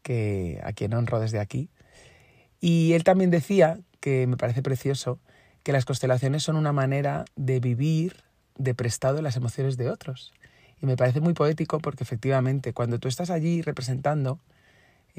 que, 0.02 0.60
a 0.64 0.74
quien 0.74 0.94
honro 0.94 1.20
desde 1.20 1.40
aquí. 1.40 1.70
Y 2.60 2.94
él 2.94 3.04
también 3.04 3.30
decía, 3.30 3.80
que 4.00 4.28
me 4.28 4.38
parece 4.38 4.62
precioso, 4.62 5.20
que 5.64 5.72
las 5.72 5.86
constelaciones 5.86 6.44
son 6.44 6.56
una 6.56 6.74
manera 6.74 7.26
de 7.36 7.60
vivir 7.60 8.24
de 8.58 8.74
prestado 8.74 9.22
las 9.22 9.36
emociones 9.36 9.78
de 9.78 9.90
otros. 9.90 10.34
Y 10.82 10.86
me 10.86 10.96
parece 10.96 11.22
muy 11.22 11.34
poético 11.34 11.80
porque 11.80 12.04
efectivamente 12.04 12.74
cuando 12.74 13.00
tú 13.00 13.08
estás 13.08 13.30
allí 13.30 13.62
representando, 13.62 14.40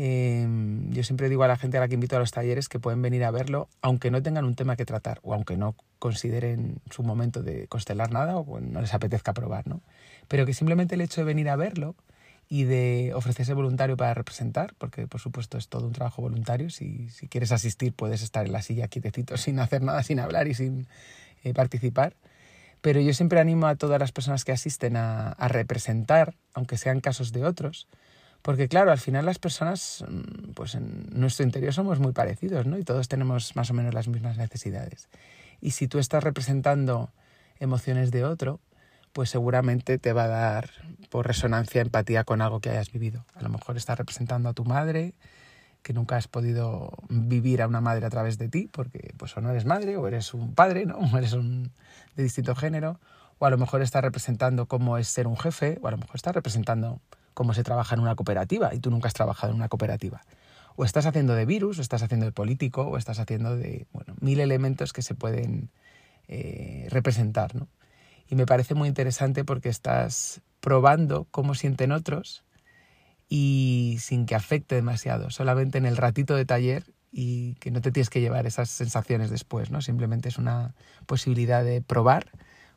Em, 0.00 0.92
yo 0.92 1.02
siempre 1.02 1.28
digo 1.28 1.42
a 1.42 1.48
la 1.48 1.56
gente 1.56 1.76
a 1.76 1.80
la 1.80 1.88
que 1.88 1.94
invito 1.94 2.14
a 2.14 2.20
los 2.20 2.30
talleres 2.30 2.68
que 2.68 2.78
pueden 2.78 3.02
venir 3.02 3.24
a 3.24 3.32
verlo, 3.32 3.68
aunque 3.82 4.12
no 4.12 4.22
tengan 4.22 4.44
un 4.44 4.54
tema 4.54 4.76
que 4.76 4.84
tratar 4.84 5.18
o 5.24 5.34
aunque 5.34 5.56
no 5.56 5.74
consideren 5.98 6.80
su 6.88 7.02
momento 7.02 7.42
de 7.42 7.66
constelar 7.66 8.12
nada 8.12 8.36
o 8.36 8.60
no 8.60 8.80
les 8.80 8.94
apetezca 8.94 9.32
probar, 9.34 9.66
¿no? 9.66 9.82
Pero 10.28 10.46
que 10.46 10.54
simplemente 10.54 10.94
el 10.94 11.00
hecho 11.00 11.22
de 11.22 11.24
venir 11.24 11.48
a 11.48 11.56
verlo 11.56 11.96
y 12.48 12.64
de 12.64 13.12
ofrecerse 13.14 13.52
voluntario 13.52 13.96
para 13.96 14.14
representar, 14.14 14.74
porque 14.78 15.06
por 15.06 15.20
supuesto 15.20 15.58
es 15.58 15.68
todo 15.68 15.86
un 15.86 15.92
trabajo 15.92 16.22
voluntario, 16.22 16.70
si, 16.70 17.10
si 17.10 17.28
quieres 17.28 17.52
asistir 17.52 17.92
puedes 17.92 18.22
estar 18.22 18.46
en 18.46 18.52
la 18.52 18.62
silla 18.62 18.88
quietecito 18.88 19.36
sin 19.38 19.58
hacer 19.60 19.82
nada, 19.82 20.02
sin 20.02 20.20
hablar 20.20 20.48
y 20.48 20.54
sin 20.54 20.86
eh, 21.44 21.52
participar. 21.52 22.14
Pero 22.80 23.00
yo 23.00 23.12
siempre 23.12 23.40
animo 23.40 23.66
a 23.66 23.74
todas 23.74 23.98
las 23.98 24.12
personas 24.12 24.44
que 24.44 24.52
asisten 24.52 24.96
a, 24.96 25.30
a 25.32 25.48
representar, 25.48 26.34
aunque 26.54 26.78
sean 26.78 27.00
casos 27.00 27.32
de 27.32 27.44
otros, 27.44 27.88
porque 28.42 28.68
claro, 28.68 28.92
al 28.92 28.98
final 28.98 29.26
las 29.26 29.38
personas, 29.38 30.04
mm, 30.08 30.52
pues 30.52 30.74
en 30.74 31.06
nuestro 31.10 31.44
interior 31.44 31.74
somos 31.74 31.98
muy 31.98 32.12
parecidos, 32.12 32.66
¿no? 32.66 32.78
Y 32.78 32.84
todos 32.84 33.08
tenemos 33.08 33.56
más 33.56 33.70
o 33.70 33.74
menos 33.74 33.94
las 33.94 34.08
mismas 34.08 34.38
necesidades. 34.38 35.08
Y 35.60 35.72
si 35.72 35.88
tú 35.88 35.98
estás 35.98 36.22
representando 36.22 37.10
emociones 37.58 38.10
de 38.12 38.24
otro, 38.24 38.60
pues 39.12 39.30
seguramente 39.30 39.98
te 39.98 40.12
va 40.12 40.24
a 40.24 40.28
dar 40.28 40.70
por 41.10 41.26
resonancia 41.26 41.80
empatía 41.80 42.24
con 42.24 42.42
algo 42.42 42.60
que 42.60 42.70
hayas 42.70 42.92
vivido. 42.92 43.24
A 43.34 43.42
lo 43.42 43.48
mejor 43.48 43.76
estás 43.76 43.98
representando 43.98 44.48
a 44.48 44.52
tu 44.52 44.64
madre, 44.64 45.14
que 45.82 45.92
nunca 45.92 46.16
has 46.16 46.28
podido 46.28 46.92
vivir 47.08 47.62
a 47.62 47.66
una 47.66 47.80
madre 47.80 48.06
a 48.06 48.10
través 48.10 48.38
de 48.38 48.48
ti, 48.48 48.68
porque 48.70 49.14
pues 49.16 49.36
o 49.36 49.40
no 49.40 49.50
eres 49.50 49.64
madre 49.64 49.96
o 49.96 50.06
eres 50.06 50.34
un 50.34 50.54
padre, 50.54 50.86
¿no? 50.86 50.98
O 51.12 51.18
eres 51.18 51.32
un 51.32 51.72
de 52.16 52.22
distinto 52.22 52.54
género, 52.54 53.00
o 53.38 53.46
a 53.46 53.50
lo 53.50 53.58
mejor 53.58 53.82
estás 53.82 54.02
representando 54.02 54.66
cómo 54.66 54.98
es 54.98 55.08
ser 55.08 55.26
un 55.26 55.36
jefe, 55.36 55.78
o 55.82 55.88
a 55.88 55.90
lo 55.90 55.98
mejor 55.98 56.16
estás 56.16 56.34
representando 56.34 57.00
cómo 57.34 57.54
se 57.54 57.62
trabaja 57.62 57.94
en 57.94 58.00
una 58.00 58.16
cooperativa 58.16 58.74
y 58.74 58.80
tú 58.80 58.90
nunca 58.90 59.06
has 59.08 59.14
trabajado 59.14 59.52
en 59.52 59.56
una 59.56 59.68
cooperativa. 59.68 60.22
O 60.76 60.84
estás 60.84 61.06
haciendo 61.06 61.34
de 61.34 61.46
virus, 61.46 61.78
o 61.78 61.82
estás 61.82 62.02
haciendo 62.02 62.26
de 62.26 62.32
político, 62.32 62.82
o 62.82 62.96
estás 62.98 63.18
haciendo 63.18 63.56
de, 63.56 63.86
bueno, 63.92 64.14
mil 64.20 64.40
elementos 64.40 64.92
que 64.92 65.02
se 65.02 65.14
pueden 65.14 65.70
eh, 66.26 66.86
representar, 66.90 67.54
¿no? 67.54 67.68
Y 68.28 68.34
me 68.34 68.46
parece 68.46 68.74
muy 68.74 68.88
interesante 68.88 69.44
porque 69.44 69.68
estás 69.68 70.42
probando 70.60 71.26
cómo 71.30 71.54
sienten 71.54 71.92
otros 71.92 72.44
y 73.28 73.96
sin 74.00 74.26
que 74.26 74.34
afecte 74.34 74.74
demasiado, 74.74 75.30
solamente 75.30 75.78
en 75.78 75.86
el 75.86 75.96
ratito 75.96 76.34
de 76.34 76.44
taller 76.44 76.84
y 77.10 77.54
que 77.54 77.70
no 77.70 77.80
te 77.80 77.90
tienes 77.90 78.10
que 78.10 78.20
llevar 78.20 78.46
esas 78.46 78.68
sensaciones 78.68 79.30
después, 79.30 79.70
¿no? 79.70 79.80
Simplemente 79.80 80.28
es 80.28 80.38
una 80.38 80.74
posibilidad 81.06 81.64
de 81.64 81.80
probar 81.80 82.30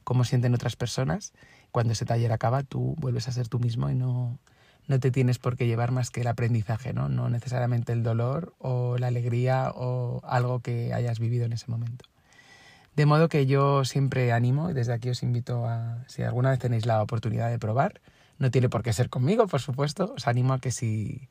cómo 0.03 0.23
sienten 0.23 0.53
otras 0.53 0.75
personas. 0.75 1.33
Cuando 1.71 1.93
ese 1.93 2.05
taller 2.05 2.31
acaba, 2.31 2.63
tú 2.63 2.95
vuelves 2.97 3.27
a 3.27 3.31
ser 3.31 3.47
tú 3.47 3.59
mismo 3.59 3.89
y 3.89 3.95
no, 3.95 4.39
no 4.87 4.99
te 4.99 5.11
tienes 5.11 5.37
por 5.39 5.57
qué 5.57 5.67
llevar 5.67 5.91
más 5.91 6.11
que 6.11 6.21
el 6.21 6.27
aprendizaje, 6.27 6.93
¿no? 6.93 7.09
No 7.09 7.29
necesariamente 7.29 7.93
el 7.93 8.03
dolor 8.03 8.53
o 8.57 8.97
la 8.97 9.07
alegría 9.07 9.71
o 9.73 10.21
algo 10.23 10.59
que 10.59 10.93
hayas 10.93 11.19
vivido 11.19 11.45
en 11.45 11.53
ese 11.53 11.67
momento. 11.67 12.10
De 12.95 13.05
modo 13.05 13.29
que 13.29 13.45
yo 13.45 13.85
siempre 13.85 14.33
animo, 14.33 14.69
y 14.69 14.73
desde 14.73 14.93
aquí 14.93 15.09
os 15.09 15.23
invito 15.23 15.65
a, 15.65 16.03
si 16.07 16.23
alguna 16.23 16.49
vez 16.49 16.59
tenéis 16.59 16.85
la 16.85 17.01
oportunidad 17.01 17.49
de 17.49 17.57
probar, 17.57 18.01
no 18.37 18.51
tiene 18.51 18.67
por 18.69 18.83
qué 18.83 18.91
ser 18.91 19.09
conmigo, 19.09 19.47
por 19.47 19.61
supuesto, 19.61 20.13
os 20.17 20.27
animo 20.27 20.53
a 20.53 20.59
que 20.59 20.71
si 20.71 21.29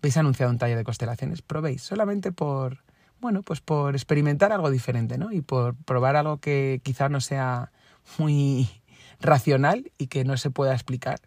veis 0.00 0.16
anunciado 0.16 0.50
un 0.50 0.58
taller 0.58 0.78
de 0.78 0.84
constelaciones, 0.84 1.42
probéis, 1.42 1.82
solamente 1.82 2.32
por, 2.32 2.82
bueno, 3.20 3.42
pues 3.42 3.60
por 3.60 3.94
experimentar 3.94 4.52
algo 4.52 4.70
diferente, 4.70 5.18
¿no? 5.18 5.32
Y 5.32 5.42
por 5.42 5.76
probar 5.76 6.16
algo 6.16 6.38
que 6.38 6.80
quizá 6.82 7.08
no 7.08 7.20
sea 7.20 7.72
muy 8.18 8.68
racional 9.20 9.92
y 9.98 10.06
que 10.06 10.24
no 10.24 10.36
se 10.36 10.50
pueda 10.50 10.72
explicar, 10.72 11.20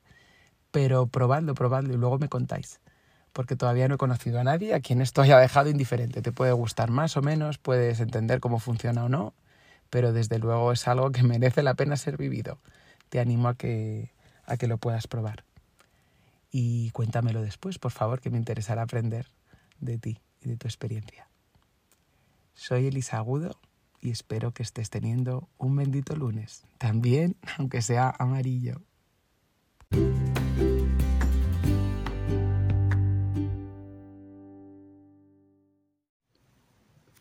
pero 0.71 1.07
probadlo, 1.07 1.53
probadlo 1.53 1.93
y 1.93 1.97
luego 1.97 2.17
me 2.17 2.27
contáis. 2.27 2.81
Porque 3.33 3.55
todavía 3.55 3.87
no 3.87 3.95
he 3.95 3.97
conocido 3.97 4.39
a 4.39 4.43
nadie 4.43 4.73
a 4.73 4.79
quien 4.79 5.01
esto 5.01 5.21
haya 5.21 5.37
dejado 5.37 5.69
indiferente. 5.69 6.21
Te 6.21 6.31
puede 6.31 6.53
gustar 6.53 6.89
más 6.89 7.17
o 7.17 7.21
menos, 7.21 7.57
puedes 7.57 7.99
entender 7.99 8.39
cómo 8.39 8.59
funciona 8.59 9.03
o 9.03 9.09
no, 9.09 9.33
pero 9.89 10.13
desde 10.13 10.39
luego 10.39 10.71
es 10.71 10.87
algo 10.87 11.11
que 11.11 11.23
merece 11.23 11.63
la 11.63 11.75
pena 11.75 11.97
ser 11.97 12.17
vivido. 12.17 12.59
Te 13.09 13.19
animo 13.19 13.47
a 13.47 13.55
que, 13.55 14.11
a 14.45 14.57
que 14.57 14.67
lo 14.67 14.77
puedas 14.77 15.07
probar. 15.07 15.43
Y 16.51 16.91
cuéntamelo 16.91 17.41
después, 17.41 17.79
por 17.79 17.91
favor, 17.91 18.21
que 18.21 18.29
me 18.29 18.37
interesará 18.37 18.83
aprender 18.83 19.27
de 19.79 19.97
ti 19.97 20.19
y 20.41 20.49
de 20.49 20.57
tu 20.57 20.67
experiencia. 20.67 21.27
Soy 22.53 22.87
Elisa 22.87 23.17
Agudo 23.17 23.59
y 23.99 24.11
espero 24.11 24.51
que 24.51 24.63
estés 24.63 24.89
teniendo 24.89 25.49
un 25.57 25.75
bendito 25.75 26.15
lunes, 26.15 26.63
también 26.77 27.35
aunque 27.57 27.81
sea 27.81 28.15
amarillo. 28.17 28.81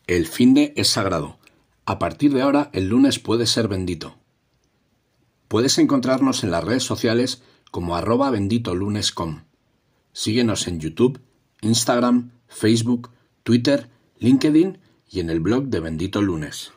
El 0.07 0.27
fin 0.27 0.53
de 0.53 0.71
es 0.75 0.89
sagrado. 0.89 1.39
A 1.85 1.99
partir 1.99 2.33
de 2.33 2.41
ahora, 2.41 2.69
el 2.73 2.87
lunes 2.87 3.19
puede 3.19 3.45
ser 3.45 3.67
bendito. 3.67 4.17
Puedes 5.47 5.77
encontrarnos 5.77 6.43
en 6.43 6.51
las 6.51 6.63
redes 6.63 6.83
sociales 6.83 7.43
como 7.71 7.95
arroba 7.95 8.31
benditolunes.com. 8.31 9.43
Síguenos 10.11 10.67
en 10.67 10.79
YouTube, 10.79 11.19
Instagram, 11.61 12.31
Facebook, 12.47 13.11
Twitter, 13.43 13.89
LinkedIn 14.17 14.79
y 15.09 15.19
en 15.19 15.29
el 15.29 15.41
blog 15.41 15.65
de 15.65 15.81
Bendito 15.81 16.21
Lunes. 16.21 16.71